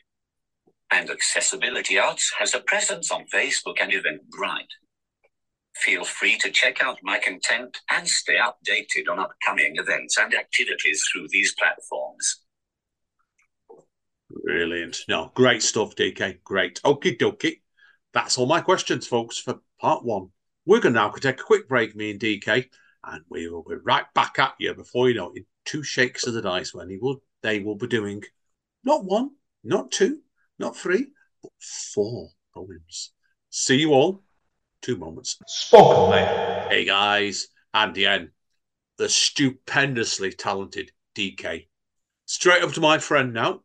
And 0.91 1.09
Accessibility 1.09 1.99
Arts 1.99 2.31
has 2.39 2.55
a 2.55 2.59
presence 2.59 3.11
on 3.11 3.25
Facebook 3.33 3.77
and 3.79 3.91
Eventbrite. 3.91 4.73
Feel 5.75 6.03
free 6.03 6.37
to 6.39 6.51
check 6.51 6.83
out 6.83 6.97
my 7.03 7.19
content 7.19 7.77
and 7.91 8.07
stay 8.07 8.37
updated 8.37 9.09
on 9.09 9.19
upcoming 9.19 9.75
events 9.77 10.17
and 10.17 10.33
activities 10.33 11.03
through 11.11 11.27
these 11.29 11.53
platforms. 11.57 12.41
Brilliant. 14.43 14.97
No, 15.07 15.31
great 15.35 15.63
stuff, 15.63 15.95
DK. 15.95 16.43
Great. 16.43 16.81
Okie 16.83 17.17
dokie. 17.17 17.61
That's 18.13 18.37
all 18.37 18.45
my 18.45 18.61
questions, 18.61 19.07
folks, 19.07 19.37
for 19.37 19.59
part 19.79 20.03
one. 20.03 20.29
We're 20.65 20.81
going 20.81 20.93
to 20.95 20.99
now 20.99 21.09
take 21.11 21.39
a 21.39 21.43
quick 21.43 21.69
break, 21.69 21.95
me 21.95 22.11
and 22.11 22.19
DK. 22.19 22.65
And 23.05 23.23
we 23.29 23.47
will 23.47 23.63
be 23.63 23.75
right 23.83 24.05
back 24.13 24.37
at 24.39 24.53
you 24.59 24.73
before 24.73 25.07
you 25.07 25.15
know 25.15 25.31
it. 25.33 25.45
Two 25.65 25.83
shakes 25.83 26.25
of 26.27 26.33
the 26.33 26.41
dice 26.41 26.73
when 26.73 26.89
he 26.89 26.97
will, 26.97 27.21
they 27.41 27.59
will 27.59 27.75
be 27.75 27.87
doing 27.87 28.23
not 28.83 29.05
one, 29.05 29.31
not 29.63 29.91
two, 29.91 30.19
not 30.59 30.77
three, 30.77 31.07
but 31.41 31.51
four 31.59 32.29
poems. 32.53 33.11
See 33.49 33.77
you 33.77 33.93
all. 33.93 34.23
Two 34.81 34.97
moments. 34.97 35.37
Spoken 35.47 36.11
Label. 36.11 36.69
Hey 36.69 36.85
guys, 36.85 37.47
Andy 37.73 38.05
N, 38.05 38.31
the 38.97 39.09
stupendously 39.09 40.31
talented 40.31 40.91
DK. 41.15 41.67
Straight 42.25 42.63
up 42.63 42.73
to 42.73 42.81
my 42.81 42.97
friend 42.99 43.33
now. 43.33 43.61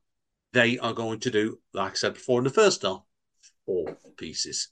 They 0.52 0.78
are 0.78 0.92
going 0.92 1.20
to 1.20 1.30
do, 1.30 1.58
like 1.72 1.92
I 1.92 1.94
said 1.94 2.14
before 2.14 2.38
in 2.38 2.44
the 2.44 2.50
first 2.50 2.82
half, 2.82 3.02
four 3.66 3.96
pieces. 4.16 4.68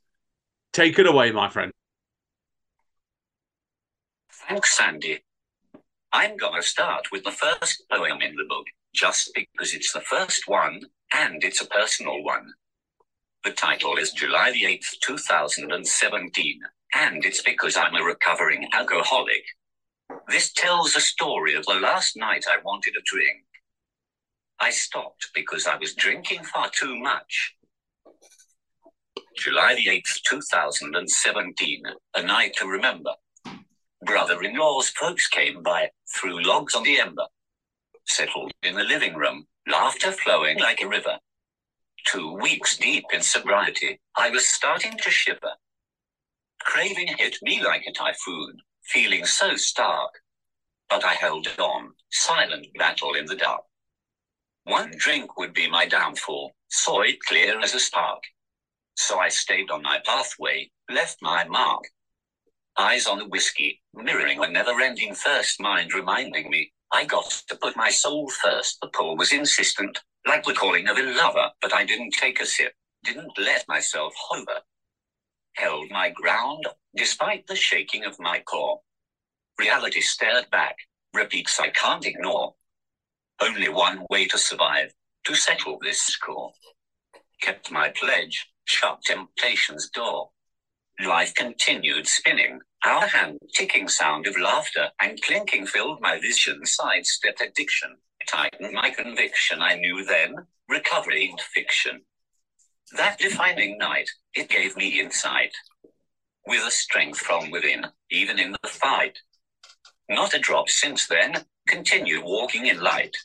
Take 0.72 0.98
it 0.98 1.06
away, 1.06 1.32
my 1.32 1.48
friend. 1.48 1.72
Thanks, 4.48 4.76
Sandy. 4.76 5.24
I'm 6.12 6.36
going 6.36 6.60
to 6.60 6.66
start 6.66 7.10
with 7.10 7.24
the 7.24 7.30
first 7.32 7.84
poem 7.90 8.22
in 8.22 8.36
the 8.36 8.44
book, 8.48 8.66
just 8.94 9.30
because 9.34 9.74
it's 9.74 9.92
the 9.92 10.00
first 10.00 10.46
one 10.46 10.82
and 11.14 11.42
it's 11.44 11.60
a 11.60 11.66
personal 11.66 12.22
one. 12.22 12.52
The 13.44 13.52
title 13.52 13.96
is 13.96 14.12
July 14.12 14.52
the 14.52 14.64
8th, 14.64 15.00
2017, 15.02 16.60
and 16.94 17.24
it's 17.24 17.42
because 17.42 17.76
I'm 17.76 17.94
a 17.94 18.04
recovering 18.04 18.68
alcoholic. 18.72 19.44
This 20.28 20.52
tells 20.52 20.94
a 20.94 21.00
story 21.00 21.54
of 21.54 21.64
the 21.66 21.74
last 21.74 22.16
night 22.16 22.44
I 22.48 22.62
wanted 22.64 22.94
a 22.96 23.02
drink. 23.04 23.44
I 24.60 24.70
stopped 24.70 25.28
because 25.34 25.66
I 25.66 25.76
was 25.76 25.94
drinking 25.94 26.44
far 26.44 26.70
too 26.70 26.96
much. 26.96 27.56
July 29.36 29.74
the 29.74 29.86
8th, 29.86 30.22
2017, 30.28 31.82
a 32.14 32.22
night 32.22 32.54
to 32.58 32.66
remember. 32.66 33.10
Brother 34.04 34.42
in 34.42 34.56
law's 34.56 34.90
folks 34.90 35.26
came 35.26 35.62
by, 35.62 35.90
threw 36.14 36.42
logs 36.42 36.74
on 36.74 36.84
the 36.84 37.00
ember, 37.00 37.26
settled 38.06 38.52
in 38.62 38.74
the 38.74 38.84
living 38.84 39.14
room, 39.14 39.46
laughter 39.66 40.12
flowing 40.12 40.58
like 40.58 40.82
a 40.82 40.88
river. 40.88 41.18
Two 42.06 42.32
weeks 42.34 42.76
deep 42.76 43.04
in 43.12 43.22
sobriety, 43.22 44.00
I 44.16 44.30
was 44.30 44.46
starting 44.46 44.98
to 44.98 45.10
shiver. 45.10 45.52
Craving 46.60 47.14
hit 47.18 47.38
me 47.42 47.62
like 47.62 47.84
a 47.86 47.92
typhoon, 47.92 48.58
feeling 48.84 49.24
so 49.24 49.56
stark. 49.56 50.10
But 50.88 51.04
I 51.04 51.14
held 51.14 51.48
on, 51.58 51.92
silent 52.10 52.66
battle 52.78 53.14
in 53.14 53.26
the 53.26 53.36
dark. 53.36 53.62
One 54.64 54.92
drink 54.96 55.36
would 55.38 55.54
be 55.54 55.68
my 55.68 55.86
downfall, 55.86 56.52
saw 56.70 57.02
it 57.02 57.18
clear 57.26 57.58
as 57.60 57.74
a 57.74 57.80
spark. 57.80 58.22
So 58.96 59.18
I 59.18 59.28
stayed 59.28 59.70
on 59.70 59.82
my 59.82 59.98
pathway, 60.04 60.70
left 60.90 61.18
my 61.20 61.44
mark. 61.44 61.84
Eyes 62.78 63.06
on 63.06 63.18
the 63.18 63.28
whiskey, 63.28 63.82
mirroring 63.94 64.42
a 64.42 64.48
never-ending 64.48 65.14
thirst 65.14 65.60
mind 65.60 65.92
reminding 65.94 66.50
me, 66.50 66.72
I 66.92 67.06
got 67.06 67.30
to 67.48 67.56
put 67.56 67.76
my 67.76 67.90
soul 67.90 68.28
first. 68.28 68.78
The 68.80 68.88
pull 68.88 69.16
was 69.16 69.32
insistent, 69.32 69.98
like 70.26 70.44
the 70.44 70.52
calling 70.52 70.88
of 70.88 70.98
a 70.98 71.02
lover, 71.02 71.50
but 71.62 71.74
I 71.74 71.84
didn't 71.84 72.12
take 72.12 72.40
a 72.40 72.46
sip, 72.46 72.74
didn't 73.02 73.32
let 73.38 73.66
myself 73.66 74.12
hover. 74.30 74.60
Held 75.54 75.90
my 75.90 76.10
ground, 76.10 76.66
despite 76.94 77.46
the 77.46 77.56
shaking 77.56 78.04
of 78.04 78.20
my 78.20 78.40
core. 78.40 78.80
Reality 79.58 80.00
stared 80.02 80.50
back, 80.50 80.76
repeats 81.14 81.58
I 81.58 81.70
can't 81.70 82.06
ignore. 82.06 82.54
Only 83.40 83.70
one 83.70 84.04
way 84.10 84.26
to 84.28 84.38
survive, 84.38 84.92
to 85.24 85.34
settle 85.34 85.78
this 85.80 86.00
score. 86.02 86.52
Kept 87.40 87.70
my 87.70 87.88
pledge, 87.90 88.48
shut 88.66 89.02
temptation's 89.02 89.88
door. 89.90 90.31
Life 91.04 91.34
continued 91.34 92.06
spinning, 92.06 92.60
our 92.84 93.08
hand 93.08 93.38
ticking 93.52 93.88
sound 93.88 94.28
of 94.28 94.38
laughter 94.38 94.90
and 95.00 95.20
clinking 95.20 95.66
filled 95.66 96.00
my 96.00 96.20
vision, 96.20 96.64
sidestepped 96.64 97.40
addiction, 97.40 97.96
tightened 98.28 98.72
my 98.72 98.90
conviction. 98.90 99.60
I 99.60 99.74
knew 99.74 100.04
then, 100.04 100.36
recovery 100.68 101.28
and 101.28 101.40
fiction. 101.40 102.02
That 102.96 103.18
defining 103.18 103.78
night, 103.78 104.10
it 104.34 104.48
gave 104.48 104.76
me 104.76 105.00
insight. 105.00 105.52
With 106.46 106.64
a 106.64 106.70
strength 106.70 107.18
from 107.18 107.50
within, 107.50 107.86
even 108.12 108.38
in 108.38 108.52
the 108.52 108.68
fight. 108.68 109.18
Not 110.08 110.34
a 110.34 110.38
drop 110.38 110.68
since 110.68 111.08
then, 111.08 111.46
continue 111.66 112.24
walking 112.24 112.66
in 112.66 112.80
light. 112.80 113.16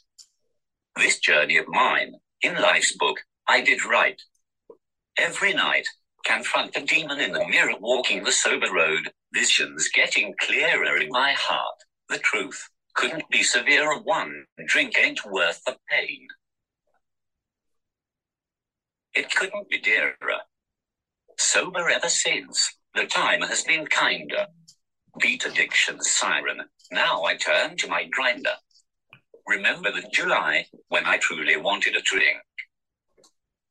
This 0.96 1.20
journey 1.20 1.58
of 1.58 1.68
mine, 1.68 2.14
in 2.42 2.56
life's 2.56 2.98
book, 2.98 3.20
I 3.48 3.62
did 3.62 3.86
right. 3.86 4.20
Every 5.16 5.54
night, 5.54 5.88
confront 6.28 6.74
the 6.74 6.82
demon 6.82 7.20
in 7.20 7.32
the 7.32 7.48
mirror 7.48 7.76
walking 7.80 8.24
the 8.24 8.32
sober 8.32 8.72
road, 8.74 9.10
visions 9.34 9.90
getting 9.94 10.34
clearer 10.42 10.98
in 10.98 11.10
my 11.10 11.32
heart. 11.34 11.78
The 12.10 12.20
truth 12.20 12.70
couldn't 12.96 13.30
be 13.30 13.44
severer. 13.44 14.00
One 14.00 14.46
drink 14.66 14.96
ain't 15.00 15.26
worth 15.26 15.64
the 15.66 15.78
pain. 15.90 16.28
It 19.14 19.34
couldn't 19.34 19.70
be 19.70 19.80
dearer. 19.80 20.16
Sober 21.38 21.90
ever 21.90 22.10
since, 22.10 22.76
the 22.94 23.06
time 23.06 23.42
has 23.42 23.64
been 23.64 23.86
kinder. 23.88 24.48
Beat 25.20 25.46
addiction's 25.46 26.12
siren, 26.12 26.62
now 26.92 27.24
I 27.24 27.38
turn 27.38 27.78
to 27.78 27.88
my 27.88 28.06
grinder. 28.12 28.56
Remember 29.48 29.92
the 29.92 30.08
July 30.12 30.66
when 30.90 31.06
I 31.06 31.18
truly 31.18 31.58
wanted 31.58 31.96
a 31.96 32.02
drink. 32.02 32.38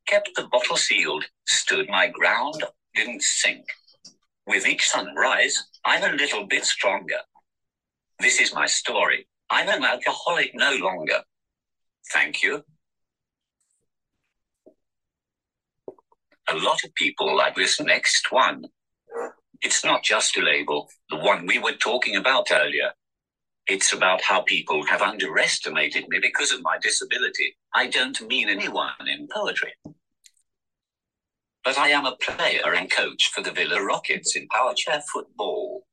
Kept 0.07 0.31
the 0.37 0.47
bottle 0.53 0.77
sealed, 0.77 1.25
stood 1.47 1.89
my 1.89 2.09
ground, 2.09 2.63
didn't 2.95 3.23
sink. 3.23 3.65
With 4.47 4.67
each 4.67 4.89
sunrise, 4.89 5.65
I'm 5.85 6.05
a 6.05 6.17
little 6.17 6.47
bit 6.47 6.65
stronger. 6.65 7.19
This 8.21 8.41
is 8.41 8.55
my 8.55 8.67
story. 8.67 9.27
I'm 9.51 9.69
an 9.69 9.85
alcoholic 9.85 10.53
no 10.55 10.77
longer. 10.77 11.23
Thank 12.13 12.43
you. 12.43 12.63
A 16.49 16.55
lot 16.55 16.85
of 16.85 16.95
people 16.95 17.37
like 17.37 17.57
this 17.57 17.81
next 17.81 18.31
one. 18.31 18.65
It's 19.63 19.85
not 19.85 20.05
just 20.05 20.37
a 20.37 20.43
label, 20.43 20.89
the 21.11 21.17
one 21.17 21.47
we 21.47 21.59
were 21.59 21.73
talking 21.73 22.15
about 22.15 22.53
earlier. 22.53 22.93
It's 23.67 23.93
about 23.93 24.23
how 24.23 24.43
people 24.43 24.85
have 24.87 25.03
underestimated 25.03 26.09
me 26.09 26.21
because 26.23 26.53
of 26.53 26.63
my 26.63 26.79
disability. 26.81 27.57
I 27.75 27.89
don't 27.89 28.21
mean 28.29 28.49
anyone 28.49 29.09
in 29.09 29.27
poetry. 29.35 29.73
But 31.67 31.79
I 31.79 31.89
am 31.89 32.07
a 32.07 32.15
player 32.15 32.75
and 32.77 32.89
coach 32.89 33.33
for 33.35 33.43
the 33.43 33.51
Villa 33.51 33.85
Rockets 33.85 34.37
in 34.37 34.47
power 34.47 34.73
chair 34.73 35.03
football. 35.13 35.85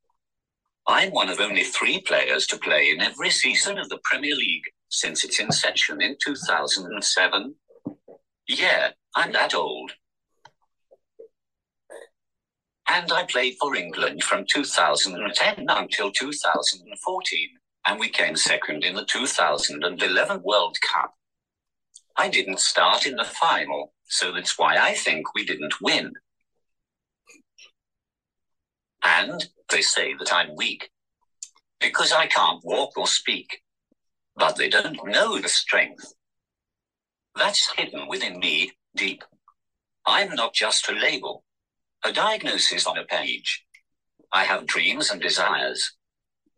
I'm 0.85 1.09
one 1.09 1.29
of 1.29 1.39
only 1.39 1.63
three 1.63 1.99
players 1.99 2.45
to 2.47 2.59
play 2.59 2.91
in 2.91 3.01
every 3.01 3.31
season 3.31 3.79
of 3.79 3.89
the 3.89 3.97
Premier 4.03 4.35
League 4.35 4.65
since 4.89 5.23
its 5.23 5.39
inception 5.39 5.99
in 5.99 6.15
2007. 6.23 7.55
Yeah, 8.47 8.89
I'm 9.15 9.31
that 9.31 9.55
old. 9.55 9.93
And 12.87 13.11
I 13.11 13.23
played 13.23 13.55
for 13.59 13.75
England 13.75 14.23
from 14.23 14.45
2010 14.47 15.65
until 15.69 16.11
2014, 16.11 17.49
and 17.87 17.99
we 17.99 18.09
came 18.09 18.35
second 18.35 18.83
in 18.83 18.93
the 18.93 19.05
2011 19.05 20.43
World 20.43 20.77
Cup. 20.93 21.15
I 22.15 22.29
didn't 22.29 22.59
start 22.59 23.05
in 23.05 23.15
the 23.15 23.25
final, 23.25 23.93
so 24.05 24.31
that's 24.31 24.57
why 24.57 24.77
I 24.77 24.93
think 24.93 25.33
we 25.33 25.45
didn't 25.45 25.81
win. 25.81 26.13
And 29.03 29.45
they 29.69 29.81
say 29.81 30.13
that 30.19 30.33
I'm 30.33 30.55
weak 30.55 30.89
because 31.79 32.11
I 32.11 32.27
can't 32.27 32.63
walk 32.63 32.97
or 32.97 33.07
speak, 33.07 33.61
but 34.35 34.55
they 34.55 34.69
don't 34.69 35.05
know 35.07 35.39
the 35.39 35.49
strength 35.49 36.13
that's 37.35 37.71
hidden 37.75 38.07
within 38.07 38.39
me 38.39 38.71
deep. 38.95 39.23
I'm 40.05 40.35
not 40.35 40.53
just 40.53 40.89
a 40.89 40.93
label, 40.93 41.43
a 42.05 42.11
diagnosis 42.11 42.85
on 42.85 42.97
a 42.97 43.05
page. 43.05 43.65
I 44.31 44.43
have 44.43 44.67
dreams 44.67 45.09
and 45.09 45.21
desires, 45.21 45.93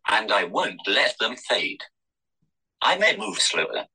and 0.08 0.32
I 0.32 0.44
won't 0.44 0.80
let 0.86 1.16
them 1.18 1.36
fade. 1.36 1.80
I 2.82 2.98
may 2.98 3.16
move 3.16 3.38
slower, 3.38 3.86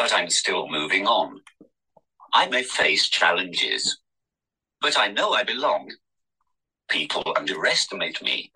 but 0.00 0.14
I'm 0.14 0.30
still 0.30 0.66
moving 0.66 1.06
on. 1.06 1.40
I 2.32 2.48
may 2.48 2.62
face 2.62 3.10
challenges, 3.10 3.98
but 4.80 4.98
I 4.98 5.08
know 5.08 5.34
I 5.34 5.44
belong. 5.44 5.90
People 6.88 7.34
underestimate 7.36 8.22
me 8.22 8.50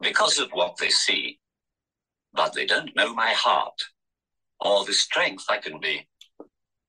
because 0.00 0.40
of 0.40 0.50
what 0.50 0.78
they 0.78 0.88
see, 0.88 1.38
but 2.34 2.52
they 2.52 2.66
don't 2.66 2.96
know 2.96 3.14
my 3.14 3.30
heart 3.30 3.80
or 4.58 4.84
the 4.84 4.92
strength 4.92 5.44
I 5.48 5.58
can 5.58 5.78
be. 5.78 6.08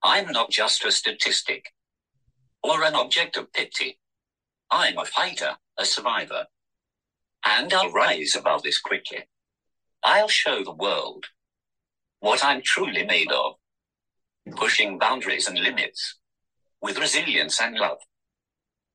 I'm 0.03 0.31
not 0.31 0.49
just 0.49 0.83
a 0.85 0.91
statistic 0.91 1.63
or 2.63 2.83
an 2.83 2.95
object 2.95 3.37
of 3.37 3.53
pity. 3.53 3.99
I'm 4.71 4.97
a 4.97 5.05
fighter, 5.05 5.51
a 5.77 5.85
survivor. 5.85 6.47
And 7.45 7.71
I'll 7.71 7.91
rise 7.91 8.35
above 8.35 8.63
this 8.63 8.79
quickly. 8.79 9.19
I'll 10.03 10.29
show 10.29 10.63
the 10.63 10.71
world 10.71 11.27
what 12.21 12.43
I'm 12.43 12.63
truly 12.63 13.05
made 13.05 13.31
of, 13.31 13.57
pushing 14.55 14.97
boundaries 14.97 15.47
and 15.47 15.57
limits 15.57 16.19
with 16.81 16.99
resilience 16.99 17.61
and 17.61 17.75
love. 17.77 17.99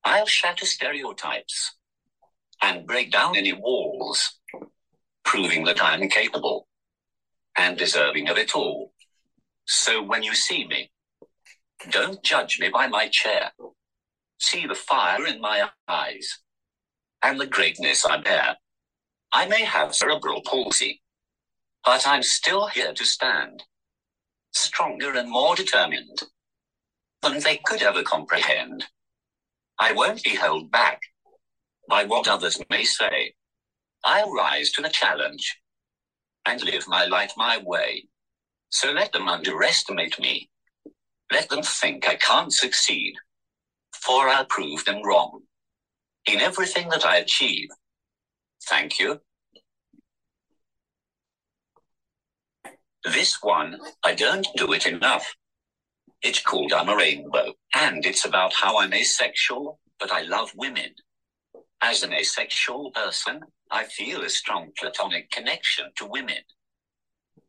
I'll 0.03 0.25
shatter 0.25 0.65
stereotypes 0.65 1.75
and 2.61 2.87
break 2.87 3.11
down 3.11 3.35
any 3.35 3.53
walls, 3.53 4.39
proving 5.23 5.63
that 5.65 5.81
I 5.81 5.95
am 5.95 6.09
capable 6.09 6.67
and 7.57 7.77
deserving 7.77 8.29
of 8.29 8.37
it 8.37 8.55
all. 8.55 8.93
So 9.65 10.01
when 10.01 10.23
you 10.23 10.33
see 10.33 10.65
me, 10.67 10.91
don't 11.89 12.23
judge 12.23 12.59
me 12.59 12.69
by 12.69 12.87
my 12.87 13.07
chair. 13.07 13.51
See 14.39 14.65
the 14.65 14.75
fire 14.75 15.25
in 15.25 15.41
my 15.41 15.69
eyes 15.87 16.39
and 17.23 17.39
the 17.39 17.47
greatness 17.47 18.05
I 18.05 18.17
bear. 18.17 18.57
I 19.33 19.45
may 19.45 19.63
have 19.63 19.95
cerebral 19.95 20.41
palsy, 20.41 21.01
but 21.85 22.07
I'm 22.07 22.23
still 22.23 22.67
here 22.67 22.93
to 22.93 23.05
stand, 23.05 23.63
stronger 24.53 25.13
and 25.13 25.29
more 25.29 25.55
determined 25.55 26.23
than 27.21 27.39
they 27.39 27.57
could 27.65 27.81
ever 27.81 28.03
comprehend. 28.03 28.85
I 29.79 29.93
won't 29.93 30.23
be 30.23 30.31
held 30.35 30.71
back 30.71 31.01
by 31.89 32.05
what 32.05 32.27
others 32.27 32.61
may 32.69 32.83
say. 32.83 33.33
I'll 34.03 34.31
rise 34.31 34.71
to 34.71 34.81
the 34.81 34.89
challenge 34.89 35.59
and 36.45 36.63
live 36.63 36.87
my 36.87 37.05
life 37.05 37.33
my 37.37 37.59
way. 37.63 38.07
So 38.69 38.91
let 38.91 39.11
them 39.11 39.27
underestimate 39.27 40.19
me. 40.19 40.49
Let 41.31 41.49
them 41.49 41.63
think 41.63 42.07
I 42.07 42.15
can't 42.15 42.53
succeed, 42.53 43.15
for 43.93 44.27
I'll 44.29 44.45
prove 44.45 44.85
them 44.85 45.03
wrong 45.03 45.41
in 46.25 46.39
everything 46.39 46.89
that 46.89 47.05
I 47.05 47.17
achieve. 47.17 47.69
Thank 48.69 48.99
you. 48.99 49.21
This 53.05 53.39
one, 53.41 53.79
I 54.05 54.15
don't 54.15 54.47
do 54.57 54.73
it 54.73 54.85
enough. 54.87 55.35
It's 56.21 56.41
called 56.41 56.73
I'm 56.73 56.89
a 56.89 56.97
Rainbow, 56.97 57.53
and 57.75 58.05
it's 58.05 58.25
about 58.25 58.53
how 58.53 58.79
I'm 58.79 58.93
asexual, 58.93 59.79
but 59.99 60.11
I 60.11 60.23
love 60.23 60.51
women. 60.55 60.95
As 61.81 62.03
an 62.03 62.13
asexual 62.13 62.91
person, 62.91 63.41
I 63.71 63.85
feel 63.85 64.23
a 64.23 64.29
strong 64.29 64.71
platonic 64.79 65.31
connection 65.31 65.91
to 65.97 66.05
women. 66.07 66.43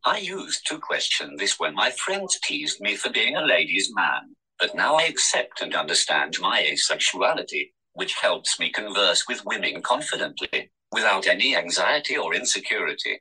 I 0.04 0.18
used 0.18 0.66
to 0.68 0.78
question 0.78 1.36
this 1.36 1.58
when 1.60 1.74
my 1.74 1.90
friends 1.90 2.38
teased 2.42 2.80
me 2.80 2.96
for 2.96 3.10
being 3.10 3.36
a 3.36 3.44
ladies' 3.44 3.92
man, 3.94 4.36
but 4.58 4.74
now 4.74 4.96
I 4.96 5.04
accept 5.04 5.62
and 5.62 5.74
understand 5.74 6.38
my 6.40 6.62
asexuality, 6.62 7.72
which 7.94 8.14
helps 8.14 8.58
me 8.60 8.70
converse 8.70 9.26
with 9.28 9.44
women 9.44 9.82
confidently, 9.82 10.70
without 10.92 11.26
any 11.26 11.56
anxiety 11.56 12.16
or 12.16 12.34
insecurity. 12.34 13.20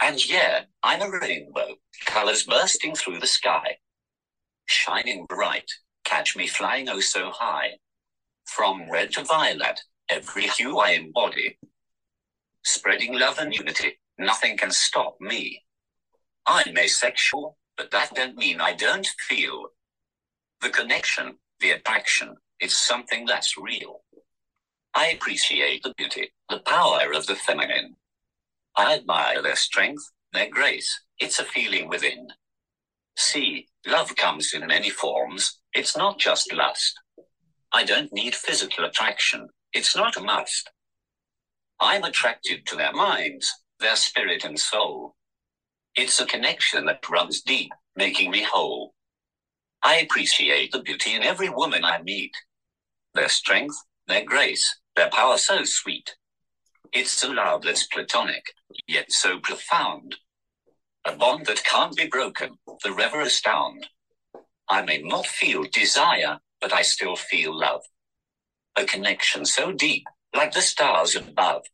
And 0.00 0.28
yeah, 0.28 0.64
I'm 0.82 1.02
a 1.02 1.18
rainbow, 1.18 1.76
colors 2.06 2.44
bursting 2.44 2.94
through 2.94 3.18
the 3.20 3.26
sky. 3.26 3.78
Shining 4.66 5.26
bright, 5.28 5.70
catch 6.04 6.36
me 6.36 6.46
flying 6.46 6.88
oh 6.88 7.00
so 7.00 7.30
high. 7.30 7.78
From 8.46 8.90
red 8.90 9.12
to 9.12 9.24
violet, 9.24 9.80
every 10.08 10.46
hue 10.46 10.78
I 10.78 10.90
embody. 10.92 11.58
Spreading 12.64 13.18
love 13.18 13.38
and 13.38 13.52
unity, 13.54 13.98
nothing 14.18 14.56
can 14.56 14.70
stop 14.70 15.16
me. 15.20 15.64
I'm 16.46 16.78
asexual, 16.78 17.56
but 17.76 17.90
that 17.90 18.14
don't 18.14 18.36
mean 18.36 18.60
I 18.60 18.74
don't 18.74 19.06
feel. 19.28 19.68
The 20.60 20.70
connection, 20.70 21.38
the 21.60 21.70
attraction, 21.72 22.36
is 22.60 22.74
something 22.74 23.26
that's 23.26 23.58
real. 23.58 24.02
I 24.94 25.08
appreciate 25.08 25.82
the 25.82 25.94
beauty, 25.96 26.32
the 26.48 26.60
power 26.60 27.12
of 27.12 27.26
the 27.26 27.36
feminine. 27.36 27.87
I 28.78 28.94
admire 28.94 29.42
their 29.42 29.56
strength, 29.56 30.04
their 30.32 30.48
grace. 30.48 31.00
It's 31.18 31.40
a 31.40 31.44
feeling 31.44 31.88
within. 31.88 32.28
See, 33.16 33.66
love 33.84 34.14
comes 34.14 34.54
in 34.54 34.64
many 34.68 34.88
forms. 34.88 35.58
It's 35.74 35.96
not 35.96 36.20
just 36.20 36.52
lust. 36.52 36.94
I 37.72 37.82
don't 37.82 38.12
need 38.12 38.36
physical 38.36 38.84
attraction. 38.84 39.48
It's 39.72 39.96
not 39.96 40.16
a 40.16 40.20
must. 40.20 40.70
I'm 41.80 42.04
attracted 42.04 42.66
to 42.66 42.76
their 42.76 42.92
minds, 42.92 43.52
their 43.80 43.96
spirit 43.96 44.44
and 44.44 44.56
soul. 44.56 45.16
It's 45.96 46.20
a 46.20 46.26
connection 46.26 46.86
that 46.86 47.10
runs 47.10 47.42
deep, 47.42 47.72
making 47.96 48.30
me 48.30 48.44
whole. 48.44 48.94
I 49.82 49.96
appreciate 49.98 50.70
the 50.70 50.82
beauty 50.82 51.14
in 51.14 51.24
every 51.24 51.48
woman 51.48 51.84
I 51.84 52.00
meet. 52.02 52.32
Their 53.14 53.28
strength, 53.28 53.76
their 54.06 54.24
grace, 54.24 54.78
their 54.94 55.10
power 55.10 55.36
so 55.36 55.64
sweet. 55.64 56.14
It's 56.92 57.22
a 57.22 57.28
love 57.28 57.62
that's 57.62 57.86
platonic, 57.86 58.54
yet 58.86 59.12
so 59.12 59.38
profound. 59.40 60.16
A 61.04 61.14
bond 61.14 61.46
that 61.46 61.62
can't 61.64 61.94
be 61.94 62.06
broken, 62.06 62.58
forever 62.82 63.20
astound. 63.20 63.86
I 64.70 64.82
may 64.82 65.02
not 65.02 65.26
feel 65.26 65.64
desire, 65.64 66.38
but 66.60 66.72
I 66.72 66.82
still 66.82 67.16
feel 67.16 67.58
love. 67.58 67.82
A 68.76 68.84
connection 68.84 69.44
so 69.44 69.72
deep, 69.72 70.06
like 70.34 70.52
the 70.52 70.62
stars 70.62 71.14
above. 71.14 71.66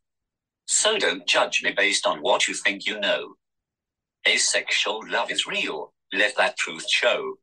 So 0.66 0.98
don't 0.98 1.26
judge 1.26 1.62
me 1.62 1.72
based 1.76 2.06
on 2.06 2.20
what 2.20 2.48
you 2.48 2.54
think 2.54 2.86
you 2.86 2.98
know. 2.98 3.34
Asexual 4.26 5.02
love 5.08 5.30
is 5.30 5.46
real, 5.46 5.92
let 6.12 6.36
that 6.36 6.56
truth 6.56 6.90
show. 6.90 7.34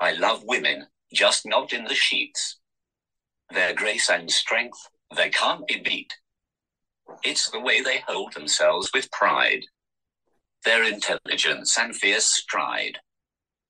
I 0.00 0.12
love 0.12 0.44
women, 0.44 0.86
just 1.12 1.44
not 1.44 1.74
in 1.74 1.84
the 1.84 1.94
sheets. 1.94 2.58
Their 3.52 3.74
grace 3.74 4.08
and 4.08 4.30
strength, 4.30 4.78
they 5.14 5.28
can't 5.28 5.66
be 5.66 5.80
beat. 5.80 6.14
It's 7.22 7.50
the 7.50 7.60
way 7.60 7.80
they 7.80 8.02
hold 8.06 8.32
themselves 8.32 8.90
with 8.94 9.10
pride, 9.10 9.64
their 10.64 10.84
intelligence 10.84 11.78
and 11.78 11.94
fierce 11.94 12.26
stride. 12.26 12.98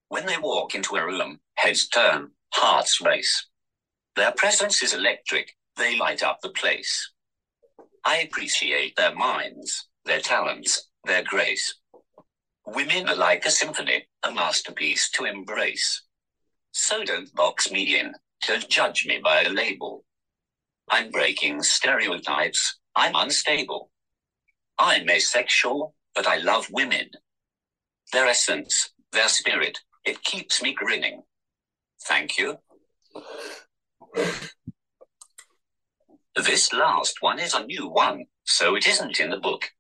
When 0.09 0.27
they 0.27 0.39
walk 0.39 0.75
into 0.75 0.97
a 0.97 1.05
room, 1.05 1.41
heads 1.55 1.89
turn, 1.89 2.33
hearts 2.53 3.01
race. 3.01 3.47
Their 4.17 4.33
presence 4.33 4.83
is 4.83 4.95
electric, 4.95 5.55
they 5.77 5.97
light 5.99 6.23
up 6.23 6.39
the 6.43 6.51
place. 6.51 7.13
I 8.05 8.19
appreciate 8.19 8.97
their 8.97 9.15
minds, 9.15 9.89
their 10.05 10.21
talents, 10.21 10.89
their 11.05 11.23
grace. 11.23 11.75
Women 12.67 13.09
are 13.09 13.17
like 13.17 13.45
a 13.47 13.51
symphony, 13.51 14.07
a 14.25 14.33
masterpiece 14.33 15.11
to 15.13 15.25
embrace. 15.25 16.03
So 16.73 17.05
don't 17.05 17.35
box 17.35 17.71
me 17.71 17.99
in, 17.99 18.15
don't 18.47 18.69
judge 18.69 19.07
me 19.07 19.21
by 19.23 19.43
a 19.43 19.51
label. 19.51 20.05
I'm 20.91 21.11
breaking 21.11 21.63
stereotypes, 21.63 22.80
I'm 22.97 23.15
unstable. 23.15 23.91
I'm 24.79 25.09
asexual, 25.09 25.95
but 26.15 26.27
I 26.27 26.39
love 26.39 26.69
women. 26.71 27.11
Their 28.13 28.27
essence, 28.27 28.91
their 29.13 29.29
spirit, 29.29 29.79
it 30.05 30.25
keeps 30.25 30.63
me 30.63 30.75
grinning. 30.75 31.23
Thank 32.05 32.39
you. 32.39 32.59
This 36.37 36.73
last 36.73 37.19
one 37.21 37.39
is 37.39 37.55
a 37.55 37.65
new 37.65 37.89
one, 37.89 38.25
so 38.45 38.75
it 38.75 38.87
isn't 38.87 39.21
in 39.21 39.31
the 39.31 39.37
book. 39.37 39.71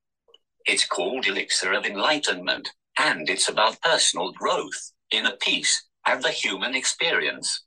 It's 0.66 0.86
called 0.86 1.26
Elixir 1.26 1.72
of 1.72 1.86
Enlightenment, 1.86 2.70
and 2.98 3.28
it's 3.30 3.48
about 3.48 3.80
personal 3.80 4.32
growth, 4.32 4.92
inner 5.10 5.36
peace, 5.40 5.88
and 6.06 6.22
the 6.22 6.30
human 6.30 6.74
experience. 6.74 7.64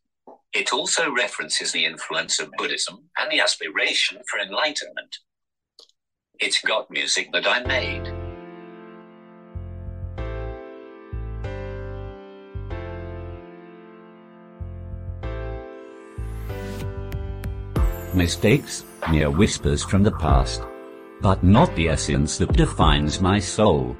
It 0.54 0.72
also 0.72 1.12
references 1.12 1.72
the 1.72 1.86
influence 1.86 2.40
of 2.40 2.52
Buddhism 2.58 3.10
and 3.18 3.32
the 3.32 3.40
aspiration 3.40 4.20
for 4.30 4.40
enlightenment. 4.40 5.18
It's 6.46 6.60
got 6.60 6.92
music 6.92 7.32
that 7.32 7.48
I 7.48 7.64
made. 7.64 8.04
Mistakes, 18.14 18.84
mere 19.10 19.32
whispers 19.32 19.86
from 19.86 20.04
the 20.04 20.12
past. 20.12 20.62
But 21.22 21.46
not 21.46 21.74
the 21.78 21.88
essence 21.88 22.38
that 22.40 22.52
defines 22.52 23.22
my 23.22 23.40
soul. 23.40 23.96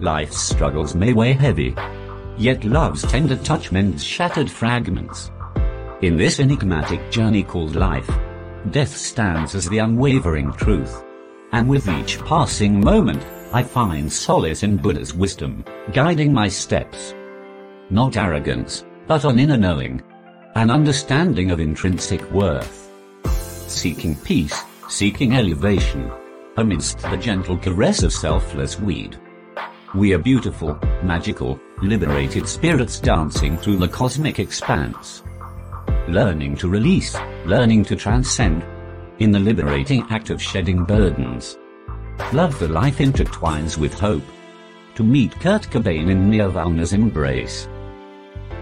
Life's 0.00 0.40
struggles 0.40 0.94
may 0.94 1.12
weigh 1.12 1.34
heavy. 1.34 1.76
Yet 2.38 2.64
love's 2.64 3.02
tender 3.02 3.36
touch 3.36 3.70
mends 3.70 4.02
shattered 4.02 4.50
fragments. 4.50 5.30
In 6.00 6.16
this 6.16 6.40
enigmatic 6.40 7.10
journey 7.10 7.42
called 7.42 7.76
life, 7.76 8.10
death 8.70 8.96
stands 8.96 9.54
as 9.54 9.68
the 9.68 9.76
unwavering 9.76 10.54
truth. 10.54 11.04
And 11.52 11.68
with 11.68 11.88
each 11.88 12.18
passing 12.20 12.80
moment, 12.80 13.24
I 13.52 13.64
find 13.64 14.12
solace 14.12 14.62
in 14.62 14.76
Buddha's 14.76 15.12
wisdom, 15.12 15.64
guiding 15.92 16.32
my 16.32 16.48
steps. 16.48 17.14
Not 17.90 18.16
arrogance, 18.16 18.84
but 19.08 19.24
an 19.24 19.40
inner 19.40 19.56
knowing. 19.56 20.00
An 20.54 20.70
understanding 20.70 21.50
of 21.50 21.58
intrinsic 21.58 22.22
worth. 22.30 22.88
Seeking 23.26 24.14
peace, 24.14 24.62
seeking 24.88 25.34
elevation. 25.34 26.10
Amidst 26.56 26.98
the 26.98 27.16
gentle 27.16 27.58
caress 27.58 28.04
of 28.04 28.12
selfless 28.12 28.78
weed. 28.78 29.18
We 29.92 30.14
are 30.14 30.18
beautiful, 30.18 30.78
magical, 31.02 31.58
liberated 31.82 32.46
spirits 32.46 33.00
dancing 33.00 33.56
through 33.56 33.78
the 33.78 33.88
cosmic 33.88 34.38
expanse. 34.38 35.24
Learning 36.06 36.56
to 36.58 36.68
release, 36.68 37.16
learning 37.44 37.84
to 37.86 37.96
transcend, 37.96 38.64
in 39.20 39.30
the 39.30 39.38
liberating 39.38 40.04
act 40.10 40.30
of 40.30 40.42
shedding 40.42 40.84
burdens. 40.84 41.58
Love 42.32 42.58
the 42.58 42.68
life 42.68 42.98
intertwines 42.98 43.76
with 43.76 43.92
hope. 43.94 44.24
To 44.94 45.04
meet 45.04 45.38
Kurt 45.40 45.62
Cobain 45.70 46.10
in 46.10 46.30
Nirvana's 46.30 46.92
embrace. 46.92 47.68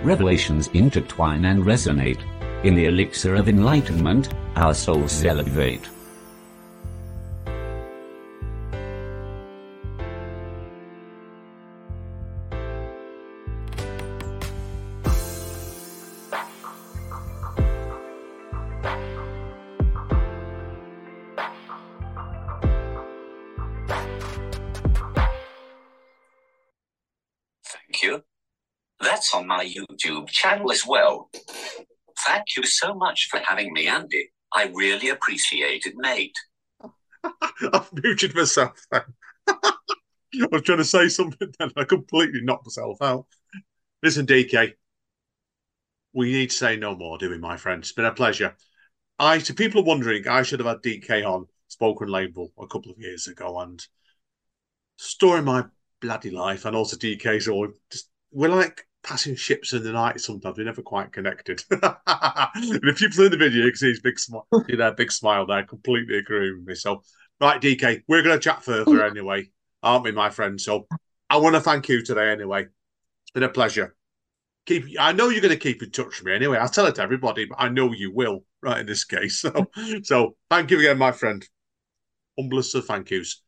Revelations 0.03 0.69
intertwine 0.75 1.45
and 1.47 1.65
resonate. 1.65 2.23
In 2.65 2.75
the 2.75 2.87
elixir 2.87 3.37
of 3.37 3.49
enlightenment, 3.49 4.35
our 4.57 4.75
souls 4.75 5.25
elevate. 5.25 5.89
My 29.59 29.67
YouTube 29.67 30.29
channel 30.29 30.71
as 30.71 30.87
well. 30.87 31.31
Thank 32.27 32.45
you 32.57 32.63
so 32.63 32.95
much 32.95 33.27
for 33.29 33.41
having 33.41 33.73
me, 33.73 33.89
Andy. 33.89 34.31
I 34.55 34.71
really 34.73 35.09
appreciate 35.09 35.85
it, 35.85 35.95
mate. 35.97 36.37
I've 37.73 37.93
muted 37.93 38.37
myself. 38.37 38.81
I 38.93 39.73
was 40.53 40.63
trying 40.63 40.79
to 40.79 40.85
say 40.85 41.09
something 41.09 41.53
then 41.59 41.73
I 41.77 41.83
completely 41.83 42.41
knocked 42.43 42.67
myself 42.67 43.03
out. 43.03 43.27
Listen, 44.01 44.27
DK, 44.27 44.75
we 46.13 46.31
need 46.31 46.51
to 46.51 46.57
say 46.57 46.77
no 46.77 46.95
more, 46.95 47.19
do 47.19 47.29
we, 47.29 47.39
my 47.39 47.57
friend? 47.57 47.83
It's 47.83 47.91
been 47.93 48.05
a 48.05 48.15
pleasure. 48.15 48.55
I, 49.19 49.39
to 49.39 49.55
people 49.55 49.83
wondering, 49.83 50.29
I 50.29 50.45
should 50.45 50.61
have 50.61 50.69
had 50.69 50.83
DK 50.83 51.27
on 51.29 51.47
Spoken 51.67 52.07
Label 52.07 52.53
a 52.61 52.69
couple 52.69 52.93
of 52.93 53.01
years 53.01 53.27
ago, 53.27 53.59
and 53.59 53.85
story 54.99 55.43
my 55.43 55.65
bloody 56.01 56.31
life, 56.31 56.65
and 56.65 56.77
also 56.77 56.97
DK's 56.97 57.49
all 57.49 57.69
just 57.91 58.09
we're 58.31 58.49
like 58.49 58.88
passing 59.03 59.37
ships 59.37 59.73
in 59.73 59.83
the 59.83 59.93
night 59.93 60.21
sometimes. 60.21 60.57
We're 60.57 60.65
never 60.65 60.83
quite 60.83 61.13
connected. 61.13 61.63
and 61.71 61.81
if 62.85 63.01
you've 63.01 63.15
seen 63.15 63.31
the 63.31 63.37
video, 63.37 63.65
you 63.65 63.71
can 63.71 63.79
see 63.79 63.89
his 63.91 64.01
big 64.01 64.19
smile, 64.19 64.47
you 64.69 64.77
know, 64.77 64.93
big 64.93 65.13
smile 65.13 65.47
there. 65.47 65.65
Completely 65.65 66.19
agree 66.19 66.53
with 66.53 66.67
me. 66.67 66.75
So, 66.75 67.03
right, 67.41 67.61
DK, 67.61 68.03
we're 68.09 68.23
going 68.23 68.37
to 68.37 68.43
chat 68.43 68.63
further 68.63 69.05
anyway, 69.11 69.51
aren't 69.83 70.05
we, 70.05 70.13
my 70.13 70.31
friend? 70.31 70.61
So, 70.61 70.87
I 71.31 71.39
want 71.39 71.55
to 71.55 71.61
thank 71.61 71.89
you 71.89 72.03
today 72.03 72.31
anyway. 72.31 72.63
It's 72.63 73.31
been 73.33 73.43
a 73.43 73.49
pleasure. 73.49 73.95
Keep. 74.67 74.97
I 74.99 75.13
know 75.13 75.29
you're 75.29 75.43
going 75.43 75.53
to 75.53 75.61
keep 75.61 75.83
in 75.83 75.91
touch 75.91 76.19
with 76.19 76.25
me 76.25 76.35
anyway. 76.35 76.59
I'll 76.59 76.69
tell 76.69 76.87
it 76.87 76.95
to 76.97 77.03
everybody, 77.03 77.47
but 77.47 77.57
I 77.59 77.69
know 77.69 77.93
you 77.93 78.13
will. 78.13 78.45
Right 78.61 78.81
in 78.81 78.87
this 78.87 79.05
case. 79.05 79.39
So, 79.39 79.67
so 80.03 80.37
thank 80.51 80.71
you 80.71 80.81
again, 80.81 80.99
my 80.99 81.13
friend. 81.13 81.47
Humblest 82.39 82.75
of 82.75 82.87
thank 82.87 83.11
yous. 83.11 83.41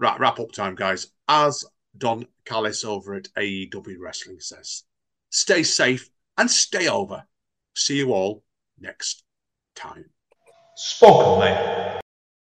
Right, 0.00 0.18
wrap 0.18 0.40
up 0.40 0.52
time, 0.52 0.74
guys. 0.74 1.08
As 1.28 1.64
Don 1.98 2.26
Callis 2.44 2.84
over 2.84 3.14
at 3.14 3.28
AEW 3.36 3.96
Wrestling 4.00 4.40
says, 4.40 4.84
stay 5.30 5.62
safe 5.62 6.10
and 6.36 6.50
stay 6.50 6.88
over. 6.88 7.24
See 7.74 7.98
you 7.98 8.12
all 8.12 8.44
next 8.78 9.24
time. 9.74 10.10
Spoken 10.76 11.40
Label. 11.40 11.97